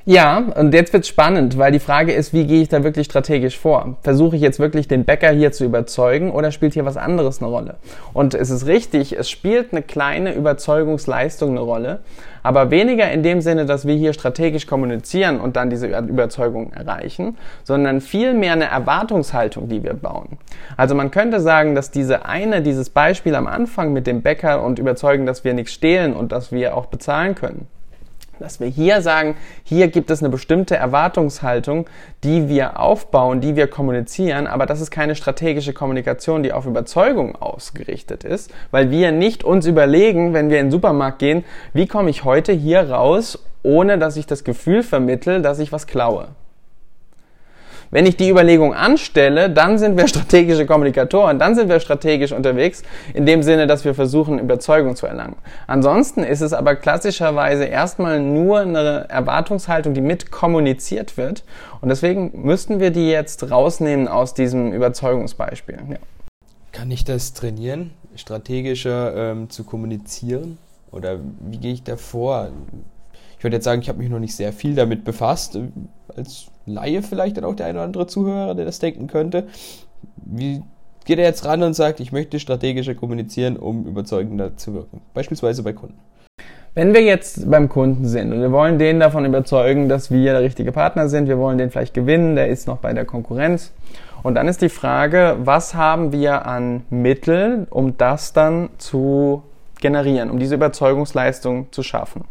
Ja, 0.09 0.37
und 0.55 0.73
jetzt 0.73 0.93
wird's 0.93 1.09
spannend, 1.09 1.57
weil 1.57 1.73
die 1.73 1.79
Frage 1.79 2.13
ist, 2.13 2.31
wie 2.31 2.47
gehe 2.47 2.61
ich 2.61 2.69
da 2.69 2.81
wirklich 2.81 3.07
strategisch 3.07 3.59
vor? 3.59 3.97
Versuche 4.03 4.37
ich 4.37 4.41
jetzt 4.41 4.57
wirklich 4.57 4.87
den 4.87 5.03
Bäcker 5.03 5.31
hier 5.31 5.51
zu 5.51 5.65
überzeugen 5.65 6.31
oder 6.31 6.51
spielt 6.51 6.75
hier 6.75 6.85
was 6.85 6.95
anderes 6.95 7.41
eine 7.41 7.51
Rolle? 7.51 7.75
Und 8.13 8.33
es 8.33 8.49
ist 8.49 8.67
richtig, 8.67 9.17
es 9.17 9.29
spielt 9.29 9.73
eine 9.73 9.81
kleine 9.81 10.33
Überzeugungsleistung 10.33 11.49
eine 11.49 11.59
Rolle, 11.59 11.99
aber 12.41 12.71
weniger 12.71 13.11
in 13.11 13.21
dem 13.21 13.41
Sinne, 13.41 13.65
dass 13.65 13.85
wir 13.85 13.95
hier 13.95 14.13
strategisch 14.13 14.65
kommunizieren 14.65 15.41
und 15.41 15.57
dann 15.57 15.69
diese 15.69 15.87
Überzeugung 15.87 16.71
erreichen, 16.71 17.35
sondern 17.65 17.99
vielmehr 17.99 18.53
eine 18.53 18.69
Erwartungshaltung, 18.69 19.67
die 19.67 19.83
wir 19.83 19.93
bauen. 19.93 20.37
Also 20.77 20.95
man 20.95 21.11
könnte 21.11 21.41
sagen, 21.41 21.75
dass 21.75 21.91
diese 21.91 22.25
eine, 22.25 22.61
dieses 22.61 22.89
Beispiel 22.89 23.35
am 23.35 23.45
Anfang 23.45 23.91
mit 23.91 24.07
dem 24.07 24.21
Bäcker 24.21 24.63
und 24.63 24.79
überzeugen, 24.79 25.25
dass 25.25 25.43
wir 25.43 25.53
nichts 25.53 25.73
stehlen 25.73 26.13
und 26.13 26.31
dass 26.31 26.53
wir 26.53 26.77
auch 26.77 26.85
bezahlen 26.85 27.35
können, 27.35 27.67
dass 28.39 28.59
wir 28.59 28.67
hier 28.67 29.01
sagen, 29.01 29.35
hier 29.63 29.87
gibt 29.87 30.11
es 30.11 30.21
eine 30.21 30.29
bestimmte 30.29 30.75
Erwartungshaltung, 30.75 31.87
die 32.23 32.49
wir 32.49 32.79
aufbauen, 32.79 33.41
die 33.41 33.55
wir 33.55 33.67
kommunizieren, 33.67 34.47
aber 34.47 34.65
das 34.65 34.81
ist 34.81 34.91
keine 34.91 35.15
strategische 35.15 35.73
Kommunikation, 35.73 36.43
die 36.43 36.53
auf 36.53 36.65
Überzeugung 36.65 37.35
ausgerichtet 37.35 38.23
ist, 38.23 38.51
weil 38.71 38.91
wir 38.91 39.11
nicht 39.11 39.43
uns 39.43 39.65
überlegen, 39.65 40.33
wenn 40.33 40.49
wir 40.49 40.59
in 40.59 40.67
den 40.67 40.71
Supermarkt 40.71 41.19
gehen, 41.19 41.43
wie 41.73 41.87
komme 41.87 42.09
ich 42.09 42.23
heute 42.23 42.51
hier 42.51 42.89
raus, 42.89 43.43
ohne 43.63 43.97
dass 43.97 44.17
ich 44.17 44.25
das 44.25 44.43
Gefühl 44.43 44.83
vermittel, 44.83 45.41
dass 45.41 45.59
ich 45.59 45.71
was 45.71 45.87
klaue. 45.87 46.29
Wenn 47.89 48.05
ich 48.05 48.17
die 48.17 48.29
Überlegung 48.29 48.73
anstelle, 48.73 49.49
dann 49.49 49.77
sind 49.77 49.97
wir 49.97 50.07
strategische 50.07 50.65
Kommunikatoren, 50.65 51.39
dann 51.39 51.55
sind 51.55 51.69
wir 51.69 51.79
strategisch 51.79 52.31
unterwegs, 52.31 52.83
in 53.13 53.25
dem 53.25 53.43
Sinne, 53.43 53.67
dass 53.67 53.85
wir 53.85 53.93
versuchen, 53.93 54.39
Überzeugung 54.39 54.95
zu 54.95 55.07
erlangen. 55.07 55.37
Ansonsten 55.67 56.23
ist 56.23 56.41
es 56.41 56.53
aber 56.53 56.75
klassischerweise 56.75 57.65
erstmal 57.65 58.19
nur 58.19 58.59
eine 58.59 59.05
Erwartungshaltung, 59.09 59.93
die 59.93 60.01
mit 60.01 60.31
kommuniziert 60.31 61.17
wird. 61.17 61.43
Und 61.81 61.89
deswegen 61.89 62.31
müssten 62.33 62.79
wir 62.79 62.91
die 62.91 63.09
jetzt 63.09 63.49
rausnehmen 63.49 64.07
aus 64.07 64.33
diesem 64.33 64.73
Überzeugungsbeispiel. 64.73 65.77
Ja. 65.89 65.97
Kann 66.71 66.91
ich 66.91 67.05
das 67.05 67.33
trainieren, 67.33 67.91
strategischer 68.15 69.31
ähm, 69.31 69.49
zu 69.49 69.63
kommunizieren? 69.63 70.57
Oder 70.91 71.19
wie 71.39 71.57
gehe 71.57 71.73
ich 71.73 71.83
da 71.83 71.97
vor? 71.97 72.49
Ich 73.37 73.43
würde 73.43 73.57
jetzt 73.57 73.65
sagen, 73.65 73.81
ich 73.81 73.89
habe 73.89 73.99
mich 73.99 74.09
noch 74.09 74.19
nicht 74.19 74.35
sehr 74.35 74.53
viel 74.53 74.75
damit 74.75 75.03
befasst. 75.03 75.57
Als 76.15 76.47
Laie 76.67 77.01
vielleicht 77.01 77.37
dann 77.37 77.45
auch 77.45 77.55
der 77.55 77.65
eine 77.65 77.79
oder 77.79 77.85
andere 77.85 78.07
Zuhörer, 78.07 78.53
der 78.53 78.65
das 78.65 78.79
denken 78.79 79.07
könnte. 79.07 79.47
Wie 80.17 80.61
geht 81.07 81.19
er 81.19 81.25
jetzt 81.25 81.45
ran 81.45 81.63
und 81.63 81.73
sagt, 81.73 82.01
ich 82.01 82.11
möchte 82.11 82.37
strategischer 82.37 82.93
kommunizieren, 82.93 83.55
um 83.55 83.85
überzeugender 83.85 84.57
zu 84.57 84.73
wirken. 84.73 85.01
Beispielsweise 85.13 85.63
bei 85.63 85.71
Kunden. 85.71 85.97
Wenn 86.73 86.93
wir 86.93 87.01
jetzt 87.01 87.49
beim 87.49 87.69
Kunden 87.69 88.05
sind 88.05 88.33
und 88.33 88.41
wir 88.41 88.51
wollen 88.51 88.77
den 88.77 88.99
davon 88.99 89.25
überzeugen, 89.25 89.89
dass 89.89 90.11
wir 90.11 90.33
der 90.33 90.41
richtige 90.41 90.71
Partner 90.73 91.07
sind, 91.07 91.27
wir 91.27 91.39
wollen 91.39 91.57
den 91.57 91.71
vielleicht 91.71 91.93
gewinnen, 91.93 92.35
der 92.35 92.49
ist 92.49 92.67
noch 92.67 92.77
bei 92.77 92.93
der 92.93 93.05
Konkurrenz. 93.05 93.71
Und 94.21 94.35
dann 94.35 94.49
ist 94.49 94.61
die 94.61 94.69
Frage, 94.69 95.37
was 95.39 95.73
haben 95.73 96.11
wir 96.11 96.45
an 96.45 96.83
Mitteln, 96.89 97.65
um 97.69 97.97
das 97.97 98.33
dann 98.33 98.69
zu 98.77 99.43
generieren, 99.79 100.29
um 100.29 100.39
diese 100.39 100.55
Überzeugungsleistung 100.55 101.71
zu 101.71 101.83
schaffen? 101.83 102.25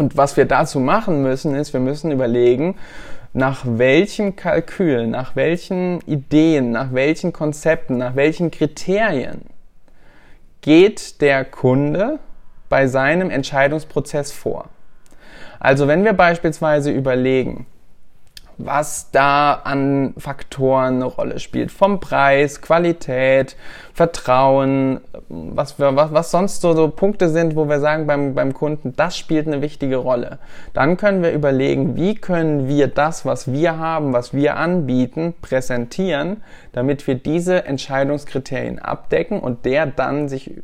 Und 0.00 0.16
was 0.16 0.38
wir 0.38 0.46
dazu 0.46 0.80
machen 0.80 1.22
müssen, 1.22 1.54
ist, 1.54 1.74
wir 1.74 1.80
müssen 1.80 2.10
überlegen, 2.10 2.76
nach 3.34 3.64
welchen 3.66 4.34
Kalkülen, 4.34 5.10
nach 5.10 5.36
welchen 5.36 6.00
Ideen, 6.06 6.70
nach 6.70 6.94
welchen 6.94 7.34
Konzepten, 7.34 7.98
nach 7.98 8.16
welchen 8.16 8.50
Kriterien 8.50 9.42
geht 10.62 11.20
der 11.20 11.44
Kunde 11.44 12.18
bei 12.70 12.86
seinem 12.86 13.28
Entscheidungsprozess 13.28 14.32
vor. 14.32 14.70
Also 15.58 15.86
wenn 15.86 16.02
wir 16.02 16.14
beispielsweise 16.14 16.90
überlegen, 16.90 17.66
was 18.64 19.10
da 19.10 19.54
an 19.64 20.14
Faktoren 20.18 20.96
eine 20.96 21.04
Rolle 21.04 21.38
spielt. 21.40 21.70
Vom 21.70 22.00
Preis, 22.00 22.60
Qualität, 22.60 23.56
Vertrauen, 23.92 25.00
was, 25.28 25.78
wir, 25.78 25.94
was, 25.96 26.12
was 26.12 26.30
sonst 26.30 26.60
so, 26.60 26.74
so 26.74 26.88
Punkte 26.88 27.28
sind, 27.28 27.56
wo 27.56 27.68
wir 27.68 27.80
sagen 27.80 28.06
beim, 28.06 28.34
beim 28.34 28.54
Kunden, 28.54 28.94
das 28.96 29.16
spielt 29.16 29.46
eine 29.46 29.62
wichtige 29.62 29.96
Rolle. 29.96 30.38
Dann 30.72 30.96
können 30.96 31.22
wir 31.22 31.32
überlegen, 31.32 31.96
wie 31.96 32.14
können 32.14 32.68
wir 32.68 32.88
das, 32.88 33.24
was 33.24 33.52
wir 33.52 33.78
haben, 33.78 34.12
was 34.12 34.32
wir 34.32 34.56
anbieten, 34.56 35.34
präsentieren, 35.42 36.42
damit 36.72 37.06
wir 37.06 37.16
diese 37.16 37.64
Entscheidungskriterien 37.64 38.78
abdecken 38.78 39.40
und 39.40 39.64
der 39.64 39.86
dann 39.86 40.28
sich 40.28 40.62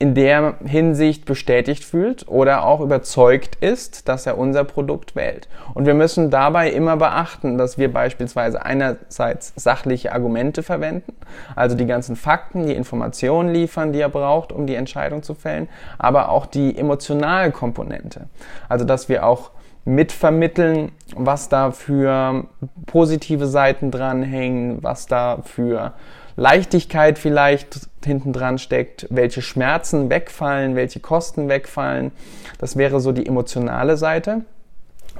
in 0.00 0.14
der 0.14 0.54
Hinsicht 0.64 1.26
bestätigt 1.26 1.84
fühlt 1.84 2.26
oder 2.26 2.64
auch 2.64 2.80
überzeugt 2.80 3.56
ist, 3.56 4.08
dass 4.08 4.24
er 4.24 4.38
unser 4.38 4.64
Produkt 4.64 5.14
wählt. 5.14 5.46
Und 5.74 5.84
wir 5.84 5.92
müssen 5.92 6.30
dabei 6.30 6.70
immer 6.70 6.96
beachten, 6.96 7.58
dass 7.58 7.76
wir 7.76 7.92
beispielsweise 7.92 8.64
einerseits 8.64 9.52
sachliche 9.56 10.12
Argumente 10.12 10.62
verwenden, 10.62 11.12
also 11.54 11.76
die 11.76 11.84
ganzen 11.84 12.16
Fakten, 12.16 12.66
die 12.66 12.72
Informationen 12.72 13.52
liefern, 13.52 13.92
die 13.92 14.00
er 14.00 14.08
braucht, 14.08 14.52
um 14.52 14.66
die 14.66 14.74
Entscheidung 14.74 15.22
zu 15.22 15.34
fällen, 15.34 15.68
aber 15.98 16.30
auch 16.30 16.46
die 16.46 16.78
emotionale 16.78 17.52
Komponente. 17.52 18.22
Also 18.70 18.86
dass 18.86 19.10
wir 19.10 19.26
auch 19.26 19.50
mitvermitteln, 19.90 20.92
was 21.14 21.48
da 21.48 21.72
für 21.72 22.44
positive 22.86 23.46
Seiten 23.46 23.90
dranhängen, 23.90 24.82
was 24.82 25.06
da 25.06 25.42
für 25.44 25.92
Leichtigkeit 26.36 27.18
vielleicht 27.18 27.88
hinten 28.04 28.32
dran 28.32 28.58
steckt, 28.58 29.06
welche 29.10 29.42
Schmerzen 29.42 30.08
wegfallen, 30.08 30.74
welche 30.74 31.00
Kosten 31.00 31.48
wegfallen. 31.48 32.12
Das 32.58 32.76
wäre 32.76 33.00
so 33.00 33.12
die 33.12 33.26
emotionale 33.26 33.96
Seite. 33.96 34.42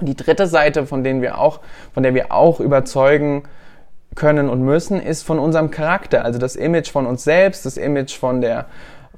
Und 0.01 0.07
die 0.07 0.17
dritte 0.17 0.47
Seite, 0.47 0.87
von, 0.87 1.05
denen 1.05 1.21
wir 1.21 1.39
auch, 1.39 1.61
von 1.93 2.03
der 2.03 2.15
wir 2.15 2.33
auch 2.33 2.61
überzeugen 2.61 3.43
können 4.15 4.49
und 4.49 4.63
müssen, 4.63 5.01
ist 5.01 5.23
von 5.23 5.39
unserem 5.39 5.71
Charakter. 5.71 6.25
Also 6.25 6.39
das 6.39 6.57
Image 6.57 6.91
von 6.91 7.07
uns 7.07 7.25
selbst, 7.25 7.67
das 7.67 7.77
Image 7.77 8.17
von 8.17 8.41
der, 8.41 8.67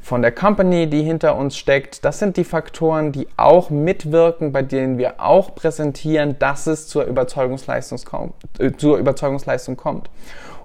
von 0.02 0.20
der 0.20 0.32
Company, 0.32 0.90
die 0.90 1.02
hinter 1.02 1.36
uns 1.36 1.56
steckt. 1.56 2.04
Das 2.04 2.18
sind 2.18 2.36
die 2.36 2.44
Faktoren, 2.44 3.12
die 3.12 3.28
auch 3.36 3.70
mitwirken, 3.70 4.50
bei 4.50 4.62
denen 4.62 4.98
wir 4.98 5.20
auch 5.20 5.54
präsentieren, 5.54 6.36
dass 6.40 6.66
es 6.66 6.88
zur 6.88 7.04
Überzeugungsleistung 7.04 8.00
kommt. 8.04 8.34
Äh, 8.58 8.72
zur 8.72 8.98
Überzeugungsleistung 8.98 9.76
kommt. 9.76 10.10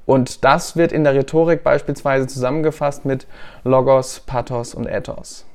Und 0.07 0.43
das 0.43 0.75
wird 0.75 0.91
in 0.91 1.03
der 1.03 1.13
Rhetorik 1.13 1.63
beispielsweise 1.63 2.25
zusammengefasst 2.25 3.05
mit 3.05 3.27
Logos, 3.63 4.21
Pathos 4.21 4.73
und 4.73 4.87
Ethos. 4.87 5.45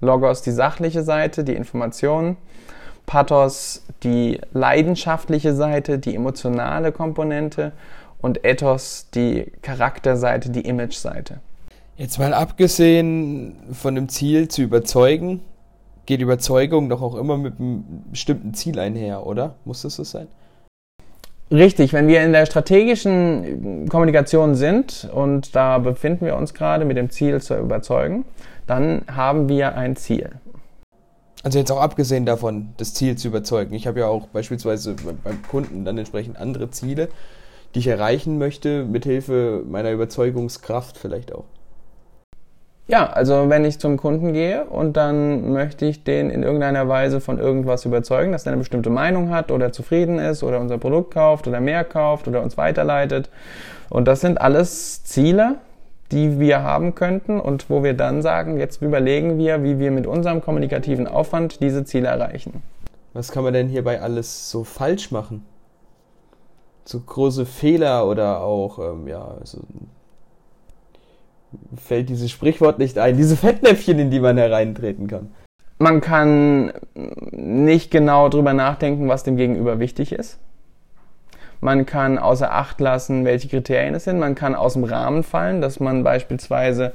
Logos 0.00 0.42
die 0.42 0.50
sachliche 0.50 1.04
Seite, 1.04 1.44
die 1.44 1.54
Information, 1.54 2.36
Pathos 3.06 3.84
die 4.02 4.40
leidenschaftliche 4.52 5.54
Seite, 5.54 6.00
die 6.00 6.16
emotionale 6.16 6.90
Komponente 6.90 7.72
und 8.20 8.44
Ethos 8.44 9.08
die 9.14 9.52
Charakterseite, 9.62 10.50
die 10.50 10.62
Image-Seite. 10.62 11.40
Jetzt 12.02 12.18
mal 12.18 12.34
abgesehen 12.34 13.54
von 13.70 13.94
dem 13.94 14.08
Ziel 14.08 14.48
zu 14.48 14.62
überzeugen, 14.62 15.40
geht 16.04 16.20
Überzeugung 16.20 16.88
doch 16.88 17.00
auch 17.00 17.14
immer 17.14 17.38
mit 17.38 17.60
einem 17.60 17.84
bestimmten 18.10 18.54
Ziel 18.54 18.80
einher, 18.80 19.24
oder? 19.24 19.54
Muss 19.64 19.82
das 19.82 19.94
so 19.94 20.02
sein? 20.02 20.26
Richtig, 21.52 21.92
wenn 21.92 22.08
wir 22.08 22.24
in 22.24 22.32
der 22.32 22.46
strategischen 22.46 23.88
Kommunikation 23.88 24.56
sind 24.56 25.08
und 25.14 25.54
da 25.54 25.78
befinden 25.78 26.26
wir 26.26 26.34
uns 26.34 26.54
gerade 26.54 26.84
mit 26.84 26.96
dem 26.96 27.08
Ziel 27.08 27.40
zu 27.40 27.56
überzeugen, 27.56 28.24
dann 28.66 29.02
haben 29.06 29.48
wir 29.48 29.76
ein 29.76 29.94
Ziel. 29.94 30.28
Also 31.44 31.60
jetzt 31.60 31.70
auch 31.70 31.80
abgesehen 31.80 32.26
davon, 32.26 32.70
das 32.78 32.94
Ziel 32.94 33.16
zu 33.16 33.28
überzeugen. 33.28 33.76
Ich 33.76 33.86
habe 33.86 34.00
ja 34.00 34.08
auch 34.08 34.26
beispielsweise 34.26 34.96
beim 35.22 35.40
Kunden 35.48 35.84
dann 35.84 35.98
entsprechend 35.98 36.36
andere 36.36 36.68
Ziele, 36.72 37.10
die 37.76 37.78
ich 37.78 37.86
erreichen 37.86 38.38
möchte, 38.38 38.84
mithilfe 38.86 39.62
meiner 39.64 39.92
Überzeugungskraft 39.92 40.98
vielleicht 40.98 41.32
auch. 41.32 41.44
Ja, 42.88 43.06
also 43.06 43.48
wenn 43.48 43.64
ich 43.64 43.78
zum 43.78 43.96
Kunden 43.96 44.32
gehe 44.32 44.64
und 44.64 44.96
dann 44.96 45.52
möchte 45.52 45.86
ich 45.86 46.02
den 46.02 46.30
in 46.30 46.42
irgendeiner 46.42 46.88
Weise 46.88 47.20
von 47.20 47.38
irgendwas 47.38 47.84
überzeugen, 47.84 48.32
dass 48.32 48.44
er 48.44 48.52
eine 48.52 48.58
bestimmte 48.58 48.90
Meinung 48.90 49.30
hat 49.30 49.52
oder 49.52 49.72
zufrieden 49.72 50.18
ist 50.18 50.42
oder 50.42 50.58
unser 50.60 50.78
Produkt 50.78 51.14
kauft 51.14 51.46
oder 51.46 51.60
mehr 51.60 51.84
kauft 51.84 52.26
oder 52.26 52.42
uns 52.42 52.56
weiterleitet. 52.56 53.30
Und 53.88 54.08
das 54.08 54.20
sind 54.20 54.40
alles 54.40 55.04
Ziele, 55.04 55.56
die 56.10 56.40
wir 56.40 56.62
haben 56.62 56.94
könnten 56.94 57.40
und 57.40 57.70
wo 57.70 57.82
wir 57.84 57.94
dann 57.94 58.20
sagen, 58.20 58.58
jetzt 58.58 58.82
überlegen 58.82 59.38
wir, 59.38 59.62
wie 59.62 59.78
wir 59.78 59.90
mit 59.90 60.06
unserem 60.06 60.42
kommunikativen 60.42 61.06
Aufwand 61.06 61.62
diese 61.62 61.84
Ziele 61.84 62.08
erreichen. 62.08 62.62
Was 63.14 63.30
kann 63.30 63.44
man 63.44 63.52
denn 63.52 63.68
hierbei 63.68 64.00
alles 64.00 64.50
so 64.50 64.64
falsch 64.64 65.10
machen? 65.10 65.46
So 66.84 66.98
große 67.00 67.46
Fehler 67.46 68.08
oder 68.08 68.40
auch, 68.40 68.78
ähm, 68.78 69.06
ja, 69.06 69.36
so 69.44 69.58
fällt 71.76 72.08
dieses 72.08 72.30
Sprichwort 72.30 72.78
nicht 72.78 72.98
ein. 72.98 73.16
Diese 73.16 73.36
Fettnäpfchen, 73.36 73.98
in 73.98 74.10
die 74.10 74.20
man 74.20 74.36
hereintreten 74.36 75.06
kann. 75.06 75.30
Man 75.78 76.00
kann 76.00 76.72
nicht 77.32 77.90
genau 77.90 78.28
drüber 78.28 78.52
nachdenken, 78.52 79.08
was 79.08 79.24
dem 79.24 79.36
Gegenüber 79.36 79.80
wichtig 79.80 80.12
ist. 80.12 80.38
Man 81.60 81.86
kann 81.86 82.18
außer 82.18 82.52
Acht 82.52 82.80
lassen, 82.80 83.24
welche 83.24 83.48
Kriterien 83.48 83.94
es 83.94 84.04
sind. 84.04 84.18
Man 84.18 84.34
kann 84.34 84.54
aus 84.54 84.74
dem 84.74 84.84
Rahmen 84.84 85.22
fallen, 85.22 85.60
dass 85.60 85.80
man 85.80 86.02
beispielsweise 86.02 86.92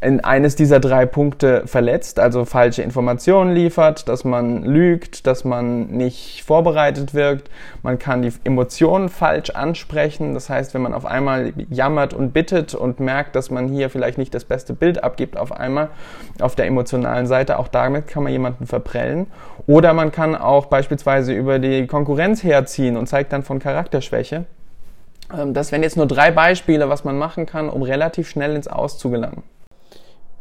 in 0.00 0.20
eines 0.20 0.56
dieser 0.56 0.78
drei 0.78 1.06
Punkte 1.06 1.62
verletzt, 1.66 2.18
also 2.18 2.44
falsche 2.44 2.82
Informationen 2.82 3.54
liefert, 3.54 4.08
dass 4.08 4.24
man 4.24 4.62
lügt, 4.62 5.26
dass 5.26 5.44
man 5.44 5.86
nicht 5.86 6.42
vorbereitet 6.44 7.14
wirkt. 7.14 7.50
Man 7.82 7.98
kann 7.98 8.22
die 8.22 8.32
Emotionen 8.44 9.08
falsch 9.08 9.50
ansprechen. 9.50 10.34
Das 10.34 10.50
heißt, 10.50 10.74
wenn 10.74 10.82
man 10.82 10.92
auf 10.92 11.06
einmal 11.06 11.52
jammert 11.70 12.12
und 12.12 12.32
bittet 12.32 12.74
und 12.74 13.00
merkt, 13.00 13.36
dass 13.36 13.50
man 13.50 13.68
hier 13.68 13.88
vielleicht 13.88 14.18
nicht 14.18 14.34
das 14.34 14.44
beste 14.44 14.74
Bild 14.74 15.02
abgibt 15.02 15.36
auf 15.38 15.52
einmal 15.52 15.88
auf 16.40 16.54
der 16.54 16.66
emotionalen 16.66 17.26
Seite, 17.26 17.58
auch 17.58 17.68
damit 17.68 18.06
kann 18.06 18.22
man 18.22 18.32
jemanden 18.32 18.66
verprellen. 18.66 19.26
Oder 19.66 19.94
man 19.94 20.12
kann 20.12 20.36
auch 20.36 20.66
beispielsweise 20.66 21.32
über 21.32 21.58
die 21.58 21.86
Konkurrenz 21.86 22.44
herziehen 22.44 22.96
und 22.96 23.06
zeigt 23.06 23.32
dann 23.32 23.42
von 23.42 23.58
Charakterschwäche. 23.60 24.44
Ähm, 25.34 25.54
das 25.54 25.72
wären 25.72 25.82
jetzt 25.82 25.96
nur 25.96 26.06
drei 26.06 26.30
Beispiele, 26.30 26.88
was 26.88 27.04
man 27.04 27.16
machen 27.16 27.46
kann, 27.46 27.70
um 27.70 27.82
relativ 27.82 28.28
schnell 28.28 28.54
ins 28.54 28.68
Aus 28.68 28.98
zu 28.98 29.10
gelangen. 29.10 29.42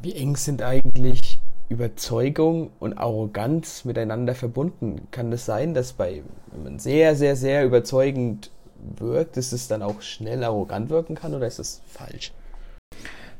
Wie 0.05 0.13
eng 0.13 0.35
sind 0.35 0.61
eigentlich 0.61 1.39
Überzeugung 1.67 2.69
und 2.79 2.95
Arroganz 2.95 3.85
miteinander 3.85 4.35
verbunden? 4.35 5.07
Kann 5.09 5.31
es 5.31 5.39
das 5.39 5.45
sein, 5.47 5.73
dass 5.73 5.93
bei, 5.93 6.21
wenn 6.51 6.63
man 6.63 6.77
sehr, 6.77 7.15
sehr, 7.15 7.35
sehr 7.35 7.65
überzeugend 7.65 8.51
wirkt, 8.99 9.35
dass 9.35 9.51
es 9.51 9.67
dann 9.67 9.81
auch 9.81 10.03
schnell 10.03 10.43
arrogant 10.43 10.91
wirken 10.91 11.15
kann 11.15 11.33
oder 11.33 11.47
ist 11.47 11.57
das 11.57 11.81
falsch? 11.87 12.33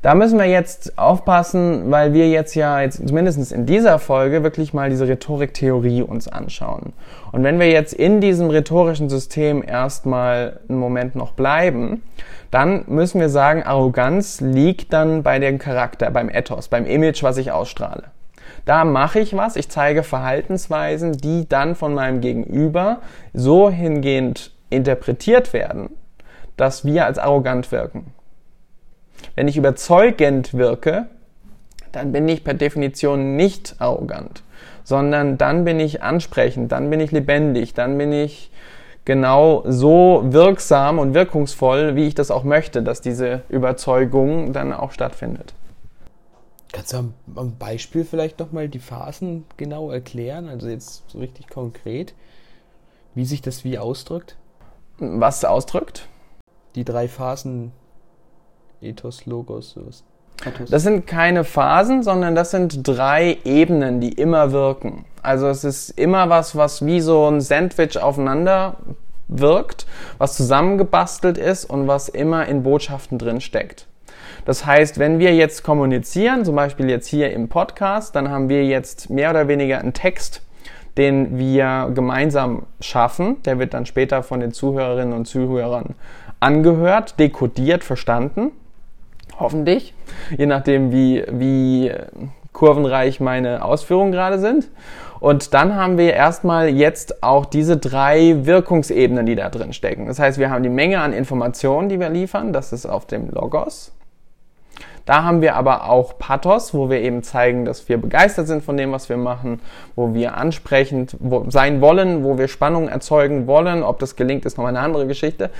Da 0.02 0.14
müssen 0.14 0.38
wir 0.38 0.46
jetzt 0.46 0.98
aufpassen, 0.98 1.90
weil 1.90 2.12
wir 2.12 2.28
jetzt 2.28 2.54
ja 2.54 2.80
jetzt 2.80 3.06
zumindest 3.06 3.50
in 3.50 3.66
dieser 3.66 3.98
Folge 3.98 4.42
wirklich 4.42 4.72
mal 4.72 4.90
diese 4.90 5.08
Rhetoriktheorie 5.08 6.02
uns 6.02 6.28
anschauen. 6.28 6.92
Und 7.32 7.42
wenn 7.42 7.58
wir 7.58 7.70
jetzt 7.70 7.92
in 7.92 8.20
diesem 8.20 8.50
rhetorischen 8.50 9.08
System 9.08 9.64
erstmal 9.66 10.60
einen 10.68 10.78
Moment 10.78 11.16
noch 11.16 11.32
bleiben, 11.32 12.02
dann 12.50 12.84
müssen 12.86 13.20
wir 13.20 13.28
sagen, 13.28 13.62
Arroganz 13.64 14.40
liegt 14.40 14.92
dann 14.92 15.22
bei 15.22 15.38
dem 15.38 15.58
Charakter, 15.58 16.10
beim 16.10 16.28
Ethos, 16.28 16.68
beim 16.68 16.86
Image, 16.86 17.22
was 17.22 17.36
ich 17.38 17.50
ausstrahle. 17.50 18.04
Da 18.64 18.84
mache 18.84 19.20
ich 19.20 19.36
was, 19.36 19.56
ich 19.56 19.68
zeige 19.68 20.02
Verhaltensweisen, 20.02 21.12
die 21.12 21.48
dann 21.48 21.74
von 21.74 21.94
meinem 21.94 22.20
Gegenüber 22.20 22.98
so 23.32 23.70
hingehend 23.70 24.52
interpretiert 24.70 25.52
werden, 25.52 25.90
dass 26.56 26.84
wir 26.84 27.06
als 27.06 27.18
arrogant 27.18 27.70
wirken. 27.72 28.12
Wenn 29.34 29.48
ich 29.48 29.56
überzeugend 29.56 30.54
wirke, 30.54 31.06
dann 31.92 32.12
bin 32.12 32.28
ich 32.28 32.44
per 32.44 32.54
Definition 32.54 33.36
nicht 33.36 33.76
arrogant, 33.78 34.42
sondern 34.84 35.38
dann 35.38 35.64
bin 35.64 35.80
ich 35.80 36.02
ansprechend, 36.02 36.72
dann 36.72 36.90
bin 36.90 37.00
ich 37.00 37.12
lebendig, 37.12 37.74
dann 37.74 37.96
bin 37.96 38.12
ich 38.12 38.50
genau 39.06 39.62
so 39.66 40.22
wirksam 40.26 40.98
und 40.98 41.14
wirkungsvoll, 41.14 41.96
wie 41.96 42.06
ich 42.06 42.14
das 42.14 42.30
auch 42.30 42.44
möchte, 42.44 42.82
dass 42.82 43.00
diese 43.00 43.42
Überzeugung 43.48 44.52
dann 44.52 44.72
auch 44.72 44.92
stattfindet. 44.92 45.54
Kannst 46.72 46.92
du 46.92 47.12
am 47.36 47.56
Beispiel 47.56 48.04
vielleicht 48.04 48.38
nochmal 48.38 48.68
die 48.68 48.80
Phasen 48.80 49.46
genau 49.56 49.90
erklären? 49.90 50.48
Also 50.48 50.68
jetzt 50.68 51.08
so 51.08 51.18
richtig 51.18 51.48
konkret, 51.48 52.14
wie 53.14 53.24
sich 53.24 53.40
das 53.40 53.64
wie 53.64 53.78
ausdrückt? 53.78 54.36
Was 54.98 55.44
ausdrückt? 55.44 56.08
Die 56.74 56.84
drei 56.84 57.08
Phasen 57.08 57.72
Ethos, 58.86 59.26
Logos, 59.26 59.72
sowas. 59.72 60.04
Das 60.70 60.82
sind 60.82 61.06
keine 61.06 61.44
Phasen, 61.44 62.02
sondern 62.02 62.34
das 62.34 62.50
sind 62.50 62.86
drei 62.86 63.38
Ebenen, 63.44 64.00
die 64.00 64.12
immer 64.12 64.52
wirken. 64.52 65.06
Also 65.22 65.48
es 65.48 65.64
ist 65.64 65.90
immer 65.90 66.28
was, 66.28 66.56
was 66.56 66.84
wie 66.84 67.00
so 67.00 67.26
ein 67.26 67.40
Sandwich 67.40 67.98
aufeinander 67.98 68.76
wirkt, 69.28 69.86
was 70.18 70.36
zusammengebastelt 70.36 71.38
ist 71.38 71.64
und 71.64 71.88
was 71.88 72.08
immer 72.08 72.46
in 72.46 72.62
Botschaften 72.62 73.18
drin 73.18 73.40
steckt. 73.40 73.86
Das 74.44 74.64
heißt, 74.64 74.98
wenn 74.98 75.18
wir 75.18 75.34
jetzt 75.34 75.64
kommunizieren, 75.64 76.44
zum 76.44 76.54
Beispiel 76.54 76.88
jetzt 76.88 77.08
hier 77.08 77.32
im 77.32 77.48
Podcast, 77.48 78.14
dann 78.14 78.30
haben 78.30 78.48
wir 78.48 78.64
jetzt 78.64 79.10
mehr 79.10 79.30
oder 79.30 79.48
weniger 79.48 79.78
einen 79.78 79.92
Text, 79.92 80.42
den 80.96 81.38
wir 81.38 81.90
gemeinsam 81.94 82.66
schaffen. 82.80 83.42
Der 83.42 83.58
wird 83.58 83.74
dann 83.74 83.86
später 83.86 84.22
von 84.22 84.40
den 84.40 84.52
Zuhörerinnen 84.52 85.12
und 85.12 85.26
Zuhörern 85.26 85.96
angehört, 86.38 87.18
dekodiert, 87.18 87.82
verstanden. 87.82 88.52
Hoffentlich. 89.38 89.94
Je 90.36 90.46
nachdem, 90.46 90.92
wie, 90.92 91.24
wie 91.28 91.92
kurvenreich 92.52 93.20
meine 93.20 93.64
Ausführungen 93.64 94.12
gerade 94.12 94.38
sind. 94.38 94.68
Und 95.20 95.54
dann 95.54 95.74
haben 95.74 95.98
wir 95.98 96.12
erstmal 96.12 96.68
jetzt 96.68 97.22
auch 97.22 97.46
diese 97.46 97.76
drei 97.76 98.46
Wirkungsebenen, 98.46 99.26
die 99.26 99.34
da 99.34 99.48
drin 99.48 99.72
stecken. 99.72 100.06
Das 100.06 100.18
heißt, 100.18 100.38
wir 100.38 100.50
haben 100.50 100.62
die 100.62 100.68
Menge 100.68 101.00
an 101.00 101.12
Informationen, 101.12 101.88
die 101.88 102.00
wir 102.00 102.10
liefern. 102.10 102.52
Das 102.52 102.72
ist 102.72 102.86
auf 102.86 103.06
dem 103.06 103.30
Logos. 103.30 103.95
Da 105.06 105.22
haben 105.22 105.40
wir 105.40 105.54
aber 105.54 105.88
auch 105.88 106.18
Pathos, 106.18 106.74
wo 106.74 106.90
wir 106.90 107.00
eben 107.00 107.22
zeigen, 107.22 107.64
dass 107.64 107.88
wir 107.88 107.96
begeistert 107.96 108.48
sind 108.48 108.64
von 108.64 108.76
dem, 108.76 108.90
was 108.90 109.08
wir 109.08 109.16
machen, 109.16 109.60
wo 109.94 110.14
wir 110.14 110.36
ansprechend 110.36 111.16
sein 111.48 111.80
wollen, 111.80 112.24
wo 112.24 112.38
wir 112.38 112.48
Spannung 112.48 112.88
erzeugen 112.88 113.46
wollen. 113.46 113.84
Ob 113.84 114.00
das 114.00 114.16
gelingt, 114.16 114.44
ist 114.44 114.58
nochmal 114.58 114.74
eine 114.76 114.84
andere 114.84 115.06
Geschichte. 115.06 115.50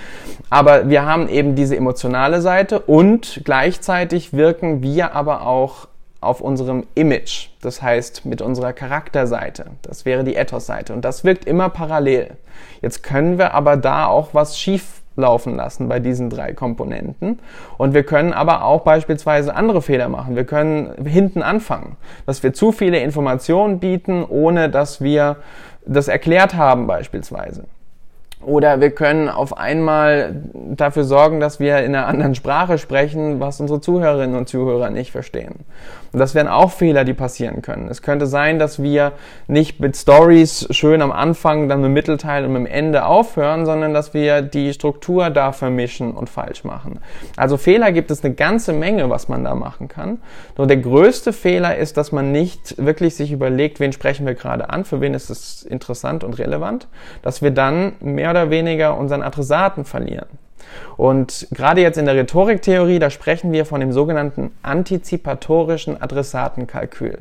Aber 0.50 0.88
wir 0.88 1.06
haben 1.06 1.28
eben 1.28 1.54
diese 1.54 1.76
emotionale 1.76 2.40
Seite 2.42 2.80
und 2.80 3.42
gleichzeitig 3.44 4.32
wirken 4.32 4.82
wir 4.82 5.14
aber 5.14 5.46
auch 5.46 5.86
auf 6.20 6.40
unserem 6.40 6.84
Image, 6.96 7.50
das 7.60 7.82
heißt 7.82 8.26
mit 8.26 8.42
unserer 8.42 8.72
Charakterseite. 8.72 9.66
Das 9.82 10.04
wäre 10.04 10.24
die 10.24 10.34
Ethos-Seite 10.34 10.92
und 10.92 11.04
das 11.04 11.22
wirkt 11.22 11.44
immer 11.44 11.68
parallel. 11.68 12.32
Jetzt 12.82 13.04
können 13.04 13.38
wir 13.38 13.54
aber 13.54 13.76
da 13.76 14.06
auch 14.06 14.30
was 14.32 14.58
schief 14.58 15.02
laufen 15.16 15.56
lassen 15.56 15.88
bei 15.88 15.98
diesen 15.98 16.30
drei 16.30 16.52
Komponenten. 16.52 17.38
Und 17.78 17.94
wir 17.94 18.04
können 18.04 18.32
aber 18.32 18.64
auch 18.64 18.82
beispielsweise 18.82 19.54
andere 19.54 19.82
Fehler 19.82 20.08
machen. 20.08 20.36
Wir 20.36 20.44
können 20.44 21.06
hinten 21.06 21.42
anfangen, 21.42 21.96
dass 22.26 22.42
wir 22.42 22.52
zu 22.52 22.72
viele 22.72 23.00
Informationen 23.00 23.80
bieten, 23.80 24.24
ohne 24.24 24.68
dass 24.70 25.00
wir 25.00 25.36
das 25.86 26.08
erklärt 26.08 26.54
haben 26.54 26.86
beispielsweise. 26.86 27.64
Oder 28.42 28.80
wir 28.80 28.90
können 28.90 29.28
auf 29.28 29.56
einmal 29.56 30.36
dafür 30.52 31.04
sorgen, 31.04 31.40
dass 31.40 31.58
wir 31.58 31.78
in 31.78 31.96
einer 31.96 32.06
anderen 32.06 32.34
Sprache 32.34 32.78
sprechen, 32.78 33.40
was 33.40 33.60
unsere 33.60 33.80
Zuhörerinnen 33.80 34.36
und 34.36 34.48
Zuhörer 34.48 34.90
nicht 34.90 35.10
verstehen. 35.10 35.64
Und 36.12 36.18
das 36.18 36.34
wären 36.34 36.48
auch 36.48 36.70
Fehler, 36.70 37.04
die 37.04 37.14
passieren 37.14 37.62
können. 37.62 37.88
Es 37.88 38.02
könnte 38.02 38.26
sein, 38.26 38.58
dass 38.58 38.82
wir 38.82 39.12
nicht 39.46 39.80
mit 39.80 39.96
Stories 39.96 40.66
schön 40.70 41.02
am 41.02 41.12
Anfang, 41.12 41.68
dann 41.68 41.84
im 41.84 41.92
Mittelteil 41.92 42.44
und 42.44 42.56
im 42.56 42.66
Ende 42.66 43.06
aufhören, 43.06 43.66
sondern 43.66 43.94
dass 43.94 44.14
wir 44.14 44.42
die 44.42 44.72
Struktur 44.72 45.30
da 45.30 45.52
vermischen 45.52 46.12
und 46.12 46.28
falsch 46.28 46.64
machen. 46.64 47.00
Also 47.36 47.56
Fehler 47.56 47.92
gibt 47.92 48.10
es 48.10 48.24
eine 48.24 48.34
ganze 48.34 48.72
Menge, 48.72 49.10
was 49.10 49.28
man 49.28 49.44
da 49.44 49.54
machen 49.54 49.88
kann. 49.88 50.18
Nur 50.56 50.66
der 50.66 50.78
größte 50.78 51.32
Fehler 51.32 51.76
ist, 51.76 51.96
dass 51.96 52.12
man 52.12 52.32
nicht 52.32 52.74
wirklich 52.84 53.14
sich 53.14 53.32
überlegt, 53.32 53.80
wen 53.80 53.92
sprechen 53.92 54.26
wir 54.26 54.34
gerade 54.34 54.70
an, 54.70 54.84
für 54.84 55.00
wen 55.00 55.14
ist 55.14 55.30
es 55.30 55.62
interessant 55.62 56.24
und 56.24 56.38
relevant, 56.38 56.88
dass 57.22 57.42
wir 57.42 57.50
dann 57.50 57.92
mehr 58.00 58.30
oder 58.30 58.50
weniger 58.50 58.96
unseren 58.96 59.22
Adressaten 59.22 59.84
verlieren. 59.84 60.45
Und 60.96 61.48
gerade 61.50 61.80
jetzt 61.80 61.98
in 61.98 62.06
der 62.06 62.14
Rhetoriktheorie, 62.14 62.98
da 62.98 63.10
sprechen 63.10 63.52
wir 63.52 63.66
von 63.66 63.80
dem 63.80 63.92
sogenannten 63.92 64.52
antizipatorischen 64.62 66.00
Adressatenkalkül. 66.00 67.18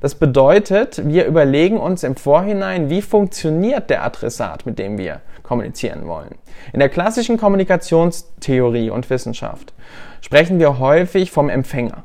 Das 0.00 0.14
bedeutet, 0.14 1.02
wir 1.06 1.26
überlegen 1.26 1.78
uns 1.78 2.04
im 2.04 2.16
Vorhinein, 2.16 2.88
wie 2.88 3.02
funktioniert 3.02 3.90
der 3.90 4.02
Adressat, 4.02 4.64
mit 4.64 4.78
dem 4.78 4.96
wir 4.96 5.20
kommunizieren 5.42 6.06
wollen. 6.06 6.36
In 6.72 6.80
der 6.80 6.88
klassischen 6.88 7.36
Kommunikationstheorie 7.36 8.88
und 8.90 9.10
Wissenschaft 9.10 9.74
sprechen 10.22 10.58
wir 10.58 10.78
häufig 10.78 11.30
vom 11.30 11.50
Empfänger. 11.50 12.04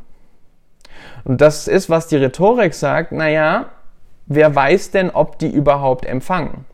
Und 1.23 1.41
das 1.41 1.67
ist, 1.67 1.89
was 1.89 2.07
die 2.07 2.17
Rhetorik 2.17 2.73
sagt, 2.73 3.11
naja, 3.11 3.67
wer 4.25 4.53
weiß 4.53 4.91
denn, 4.91 5.09
ob 5.09 5.39
die 5.39 5.49
überhaupt 5.49 6.05
empfangen? 6.05 6.65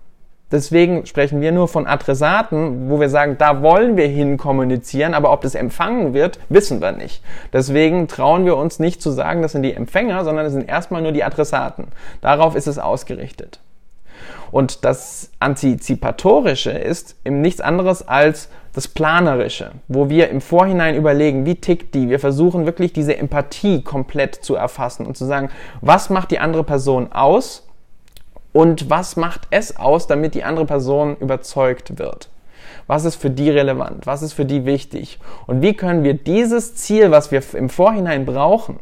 Deswegen 0.52 1.06
sprechen 1.06 1.42
wir 1.42 1.52
nur 1.52 1.68
von 1.68 1.88
Adressaten, 1.88 2.90
wo 2.90 3.00
wir 3.00 3.10
sagen, 3.10 3.38
da 3.38 3.62
wollen 3.62 3.96
wir 3.98 4.08
hin 4.08 4.38
kommunizieren, 4.38 5.14
aber 5.14 5.32
ob 5.32 5.42
das 5.42 5.56
empfangen 5.56 6.14
wird, 6.14 6.40
wissen 6.50 6.82
wir 6.82 6.92
nicht. 6.92 7.24
Deswegen 7.54 8.08
trauen 8.08 8.46
wir 8.46 8.58
uns 8.58 8.80
nicht 8.80 9.02
zu 9.02 9.12
sagen, 9.12 9.42
das 9.42 9.54
sind 9.54 9.64
die 9.64 9.74
Empfänger, 9.74 10.24
sondern 10.26 10.46
das 10.46 10.54
sind 10.54 10.68
erstmal 10.68 11.02
nur 11.02 11.14
die 11.14 11.24
Adressaten. 11.24 11.88
Darauf 12.20 12.56
ist 12.56 12.68
es 12.68 12.80
ausgerichtet. 12.80 13.60
Und 14.52 14.84
das 14.84 15.32
Antizipatorische 15.40 16.72
ist 16.72 17.16
eben 17.24 17.42
nichts 17.42 17.62
anderes 17.62 18.08
als 18.08 18.50
das 18.74 18.88
Planerische, 18.88 19.72
wo 19.88 20.10
wir 20.10 20.30
im 20.30 20.42
Vorhinein 20.42 20.96
überlegen, 20.96 21.46
wie 21.46 21.56
tickt 21.56 21.96
die. 21.96 22.10
Wir 22.10 22.20
versuchen 22.20 22.66
wirklich 22.66 22.94
diese 22.94 23.18
Empathie 23.18 23.82
komplett 23.82 24.36
zu 24.36 24.56
erfassen 24.56 25.06
und 25.06 25.18
zu 25.18 25.26
sagen, 25.26 25.50
was 25.82 26.10
macht 26.10 26.32
die 26.32 26.40
andere 26.40 26.64
Person 26.64 27.12
aus 27.12 27.68
und 28.54 28.90
was 28.90 29.16
macht 29.16 29.48
es 29.50 29.78
aus, 29.78 30.08
damit 30.08 30.36
die 30.36 30.44
andere 30.44 30.66
Person 30.66 31.16
überzeugt 31.18 31.98
wird? 31.98 32.30
Was 32.88 33.06
ist 33.06 33.16
für 33.16 33.30
die 33.30 33.50
relevant? 33.50 34.06
Was 34.06 34.22
ist 34.22 34.34
für 34.34 34.46
die 34.46 34.66
wichtig? 34.66 35.20
Und 35.48 35.62
wie 35.62 35.74
können 35.74 36.04
wir 36.04 36.14
dieses 36.14 36.76
Ziel, 36.76 37.12
was 37.12 37.32
wir 37.32 37.42
im 37.54 37.70
Vorhinein 37.70 38.26
brauchen, 38.26 38.80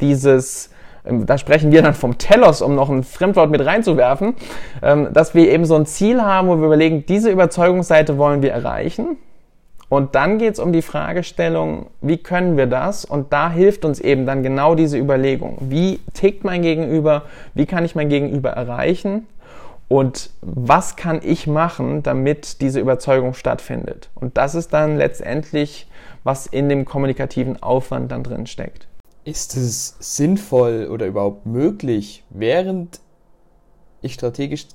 dieses, 0.00 0.70
ähm, 1.04 1.26
da 1.26 1.36
sprechen 1.36 1.70
wir 1.70 1.82
dann 1.82 1.94
vom 1.94 2.16
Telos, 2.16 2.62
um 2.62 2.74
noch 2.74 2.88
ein 2.88 3.04
Fremdwort 3.04 3.50
mit 3.50 3.64
reinzuwerfen, 3.64 4.34
ähm, 4.82 5.12
dass 5.12 5.34
wir 5.34 5.50
eben 5.50 5.64
so 5.64 5.74
ein 5.74 5.86
Ziel 5.86 6.22
haben, 6.22 6.48
wo 6.48 6.56
wir 6.56 6.66
überlegen, 6.66 7.04
diese 7.06 7.30
Überzeugungsseite 7.30 8.16
wollen 8.18 8.42
wir 8.42 8.52
erreichen 8.52 9.18
und 9.88 10.14
dann 10.14 10.38
geht 10.38 10.54
es 10.54 10.58
um 10.58 10.72
die 10.72 10.82
Fragestellung, 10.82 11.86
wie 12.00 12.18
können 12.18 12.56
wir 12.56 12.66
das? 12.66 13.04
Und 13.04 13.32
da 13.32 13.50
hilft 13.50 13.84
uns 13.84 14.00
eben 14.00 14.26
dann 14.26 14.42
genau 14.42 14.74
diese 14.74 14.98
Überlegung. 14.98 15.58
Wie 15.60 16.00
tickt 16.14 16.44
mein 16.44 16.62
Gegenüber? 16.62 17.22
Wie 17.54 17.66
kann 17.66 17.84
ich 17.84 17.94
mein 17.94 18.08
Gegenüber 18.08 18.50
erreichen? 18.50 19.26
Und 19.88 20.30
was 20.40 20.96
kann 20.96 21.20
ich 21.22 21.46
machen, 21.46 22.02
damit 22.02 22.60
diese 22.60 22.80
Überzeugung 22.80 23.34
stattfindet? 23.34 24.08
Und 24.14 24.36
das 24.38 24.54
ist 24.54 24.72
dann 24.72 24.96
letztendlich, 24.96 25.86
was 26.24 26.46
in 26.46 26.68
dem 26.68 26.86
kommunikativen 26.86 27.62
Aufwand 27.62 28.10
dann 28.10 28.22
drin 28.22 28.46
steckt. 28.46 28.88
Ist 29.24 29.56
es 29.56 29.96
sinnvoll 30.00 30.88
oder 30.90 31.06
überhaupt 31.06 31.46
möglich, 31.46 32.24
während 32.30 33.00
ich 34.00 34.14
strategisch 34.14 34.66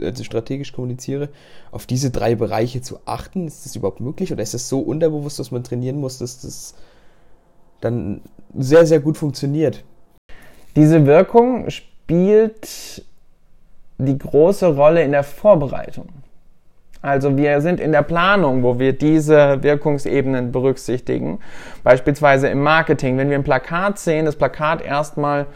also 0.00 0.24
strategisch 0.24 0.72
kommuniziere, 0.72 1.28
auf 1.70 1.86
diese 1.86 2.10
drei 2.10 2.34
Bereiche 2.34 2.80
zu 2.80 3.00
achten? 3.04 3.46
Ist 3.46 3.64
das 3.64 3.76
überhaupt 3.76 4.00
möglich 4.00 4.32
oder 4.32 4.42
ist 4.42 4.54
das 4.54 4.68
so 4.68 4.80
unterbewusst, 4.80 5.38
dass 5.38 5.50
man 5.50 5.64
trainieren 5.64 6.00
muss, 6.00 6.18
dass 6.18 6.40
das 6.40 6.74
dann 7.80 8.20
sehr, 8.56 8.86
sehr 8.86 9.00
gut 9.00 9.16
funktioniert? 9.16 9.84
Diese 10.76 11.06
Wirkung 11.06 11.70
spielt 11.70 13.04
die 13.98 14.18
große 14.18 14.74
Rolle 14.74 15.02
in 15.02 15.12
der 15.12 15.22
Vorbereitung. 15.22 16.08
Also 17.00 17.36
wir 17.36 17.60
sind 17.60 17.80
in 17.80 17.92
der 17.92 18.02
Planung, 18.02 18.62
wo 18.62 18.78
wir 18.78 18.94
diese 18.94 19.62
Wirkungsebenen 19.62 20.52
berücksichtigen. 20.52 21.38
Beispielsweise 21.82 22.48
im 22.48 22.62
Marketing, 22.62 23.18
wenn 23.18 23.28
wir 23.28 23.36
ein 23.36 23.44
Plakat 23.44 23.98
sehen, 23.98 24.24
das 24.24 24.36
Plakat 24.36 24.80
erstmal 24.80 25.46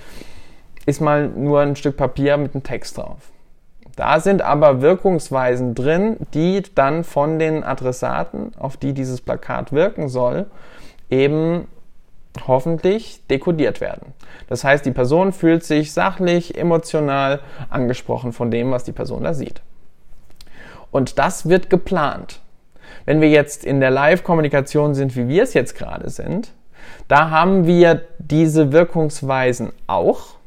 ist 0.84 1.00
mal 1.00 1.28
nur 1.28 1.60
ein 1.60 1.74
Stück 1.74 1.96
Papier 1.96 2.36
mit 2.36 2.54
einem 2.54 2.62
Text 2.62 2.98
drauf. 2.98 3.30
Da 3.98 4.20
sind 4.20 4.42
aber 4.42 4.80
Wirkungsweisen 4.80 5.74
drin, 5.74 6.18
die 6.32 6.62
dann 6.76 7.02
von 7.02 7.40
den 7.40 7.64
Adressaten, 7.64 8.52
auf 8.56 8.76
die 8.76 8.92
dieses 8.92 9.20
Plakat 9.20 9.72
wirken 9.72 10.08
soll, 10.08 10.46
eben 11.10 11.66
hoffentlich 12.46 13.26
dekodiert 13.26 13.80
werden. 13.80 14.12
Das 14.48 14.62
heißt, 14.62 14.86
die 14.86 14.92
Person 14.92 15.32
fühlt 15.32 15.64
sich 15.64 15.92
sachlich, 15.92 16.56
emotional 16.56 17.40
angesprochen 17.70 18.32
von 18.32 18.52
dem, 18.52 18.70
was 18.70 18.84
die 18.84 18.92
Person 18.92 19.24
da 19.24 19.34
sieht. 19.34 19.62
Und 20.92 21.18
das 21.18 21.48
wird 21.48 21.68
geplant. 21.68 22.40
Wenn 23.04 23.20
wir 23.20 23.30
jetzt 23.30 23.64
in 23.64 23.80
der 23.80 23.90
Live-Kommunikation 23.90 24.94
sind, 24.94 25.16
wie 25.16 25.26
wir 25.26 25.42
es 25.42 25.54
jetzt 25.54 25.74
gerade 25.74 26.08
sind, 26.08 26.52
da 27.08 27.30
haben 27.30 27.66
wir 27.66 28.02
diese 28.20 28.70
Wirkungsweisen 28.70 29.72
auch 29.88 30.37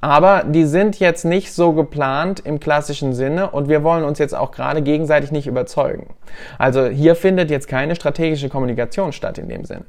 Aber 0.00 0.44
die 0.44 0.64
sind 0.64 1.00
jetzt 1.00 1.24
nicht 1.24 1.52
so 1.52 1.72
geplant 1.72 2.40
im 2.40 2.60
klassischen 2.60 3.12
Sinne 3.14 3.50
und 3.50 3.68
wir 3.68 3.82
wollen 3.82 4.04
uns 4.04 4.18
jetzt 4.18 4.34
auch 4.34 4.52
gerade 4.52 4.80
gegenseitig 4.80 5.32
nicht 5.32 5.48
überzeugen. 5.48 6.14
Also 6.56 6.86
hier 6.86 7.16
findet 7.16 7.50
jetzt 7.50 7.66
keine 7.66 7.96
strategische 7.96 8.48
Kommunikation 8.48 9.12
statt 9.12 9.38
in 9.38 9.48
dem 9.48 9.64
Sinne. 9.64 9.84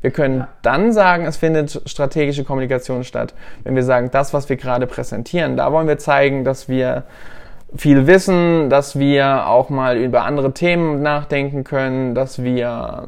Wir 0.00 0.12
können 0.12 0.40
ja. 0.40 0.48
dann 0.62 0.92
sagen, 0.92 1.26
es 1.26 1.36
findet 1.36 1.82
strategische 1.86 2.44
Kommunikation 2.44 3.02
statt, 3.02 3.34
wenn 3.64 3.74
wir 3.74 3.82
sagen, 3.82 4.10
das, 4.12 4.32
was 4.32 4.48
wir 4.48 4.56
gerade 4.56 4.86
präsentieren, 4.86 5.56
da 5.56 5.72
wollen 5.72 5.88
wir 5.88 5.98
zeigen, 5.98 6.44
dass 6.44 6.68
wir 6.68 7.02
viel 7.76 8.06
wissen, 8.06 8.70
dass 8.70 8.98
wir 8.98 9.46
auch 9.46 9.70
mal 9.70 9.96
über 9.96 10.24
andere 10.24 10.52
Themen 10.52 11.02
nachdenken 11.02 11.64
können, 11.64 12.14
dass 12.14 12.42
wir 12.42 13.06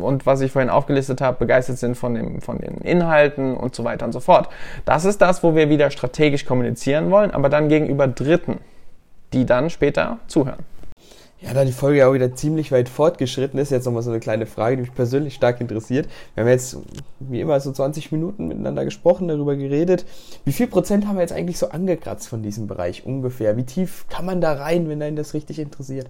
und 0.00 0.26
was 0.26 0.40
ich 0.40 0.52
vorhin 0.52 0.70
aufgelistet 0.70 1.20
habe, 1.20 1.38
begeistert 1.38 1.78
sind 1.78 1.96
von, 1.96 2.14
dem, 2.14 2.40
von 2.40 2.58
den 2.58 2.78
Inhalten 2.78 3.56
und 3.56 3.74
so 3.74 3.84
weiter 3.84 4.06
und 4.06 4.12
so 4.12 4.20
fort. 4.20 4.48
Das 4.84 5.04
ist 5.04 5.20
das, 5.20 5.42
wo 5.42 5.54
wir 5.54 5.68
wieder 5.68 5.90
strategisch 5.90 6.44
kommunizieren 6.44 7.10
wollen, 7.10 7.30
aber 7.30 7.48
dann 7.48 7.68
gegenüber 7.68 8.06
Dritten, 8.06 8.58
die 9.32 9.46
dann 9.46 9.70
später 9.70 10.18
zuhören. 10.26 10.73
Ja, 11.44 11.52
da 11.52 11.66
die 11.66 11.72
Folge 11.72 11.98
ja 11.98 12.08
auch 12.08 12.14
wieder 12.14 12.34
ziemlich 12.34 12.72
weit 12.72 12.88
fortgeschritten 12.88 13.60
ist, 13.60 13.70
jetzt 13.70 13.84
nochmal 13.84 14.02
so 14.02 14.10
eine 14.10 14.18
kleine 14.18 14.46
Frage, 14.46 14.76
die 14.76 14.82
mich 14.82 14.94
persönlich 14.94 15.34
stark 15.34 15.60
interessiert. 15.60 16.08
Wir 16.34 16.42
haben 16.42 16.48
jetzt, 16.48 16.78
wie 17.20 17.40
immer, 17.40 17.60
so 17.60 17.70
20 17.70 18.12
Minuten 18.12 18.48
miteinander 18.48 18.86
gesprochen, 18.86 19.28
darüber 19.28 19.54
geredet. 19.54 20.06
Wie 20.46 20.52
viel 20.52 20.68
Prozent 20.68 21.06
haben 21.06 21.16
wir 21.16 21.20
jetzt 21.20 21.34
eigentlich 21.34 21.58
so 21.58 21.68
angekratzt 21.68 22.28
von 22.28 22.42
diesem 22.42 22.66
Bereich 22.66 23.04
ungefähr? 23.04 23.58
Wie 23.58 23.64
tief 23.64 24.06
kann 24.08 24.24
man 24.24 24.40
da 24.40 24.54
rein, 24.54 24.88
wenn 24.88 25.02
einen 25.02 25.16
das 25.16 25.34
richtig 25.34 25.58
interessiert? 25.58 26.06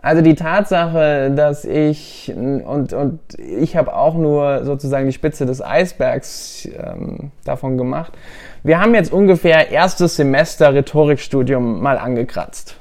Also 0.00 0.22
die 0.22 0.34
Tatsache, 0.34 1.30
dass 1.36 1.66
ich 1.66 2.32
und, 2.34 2.94
und 2.94 3.20
ich 3.36 3.76
habe 3.76 3.94
auch 3.94 4.14
nur 4.14 4.64
sozusagen 4.64 5.04
die 5.04 5.12
Spitze 5.12 5.44
des 5.44 5.60
Eisbergs 5.60 6.66
ähm, 6.74 7.30
davon 7.44 7.76
gemacht. 7.76 8.14
Wir 8.62 8.80
haben 8.80 8.94
jetzt 8.94 9.12
ungefähr 9.12 9.70
erstes 9.70 10.16
Semester 10.16 10.72
Rhetorikstudium 10.72 11.82
mal 11.82 11.98
angekratzt. 11.98 12.80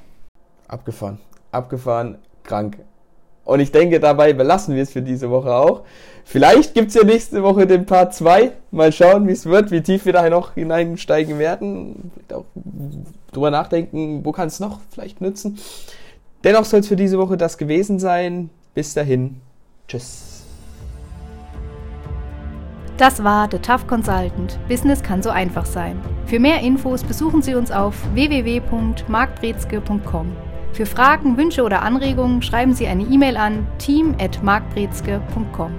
Abgefahren 0.69 1.19
abgefahren, 1.51 2.19
krank. 2.43 2.77
Und 3.45 3.61
ich 3.61 3.71
denke, 3.71 3.99
dabei 3.99 4.33
belassen 4.33 4.75
wir 4.75 4.83
es 4.83 4.91
für 4.91 5.01
diese 5.01 5.31
Woche 5.31 5.51
auch. 5.51 5.81
Vielleicht 6.23 6.75
gibt 6.75 6.89
es 6.89 6.93
ja 6.93 7.03
nächste 7.03 7.41
Woche 7.41 7.65
den 7.65 7.87
Part 7.87 8.13
2. 8.13 8.51
Mal 8.69 8.91
schauen, 8.91 9.27
wie 9.27 9.31
es 9.31 9.47
wird, 9.47 9.71
wie 9.71 9.81
tief 9.81 10.05
wir 10.05 10.13
da 10.13 10.29
noch 10.29 10.53
hineinsteigen 10.53 11.39
werden. 11.39 12.11
Vielleicht 12.13 12.33
auch 12.33 12.45
drüber 13.31 13.49
nachdenken, 13.49 14.23
wo 14.23 14.31
kann 14.31 14.47
es 14.47 14.59
noch 14.59 14.79
vielleicht 14.91 15.21
nützen. 15.21 15.57
Dennoch 16.43 16.65
soll 16.65 16.81
es 16.81 16.87
für 16.87 16.95
diese 16.95 17.17
Woche 17.17 17.37
das 17.37 17.57
gewesen 17.57 17.97
sein. 17.97 18.51
Bis 18.75 18.93
dahin. 18.93 19.41
Tschüss. 19.87 20.43
Das 22.97 23.23
war 23.23 23.49
The 23.49 23.57
Tough 23.57 23.87
Consultant. 23.87 24.59
Business 24.67 25.01
kann 25.01 25.23
so 25.23 25.31
einfach 25.31 25.65
sein. 25.65 25.99
Für 26.25 26.39
mehr 26.39 26.59
Infos 26.59 27.03
besuchen 27.03 27.41
Sie 27.41 27.55
uns 27.55 27.71
auf 27.71 27.95
www.markbrezke.com. 28.13 30.48
Für 30.73 30.85
Fragen, 30.85 31.37
Wünsche 31.37 31.63
oder 31.63 31.81
Anregungen 31.81 32.41
schreiben 32.41 32.73
Sie 32.73 32.87
eine 32.87 33.03
E-Mail 33.03 33.37
an 33.37 33.67
team@markbrezke.com. 33.79 35.71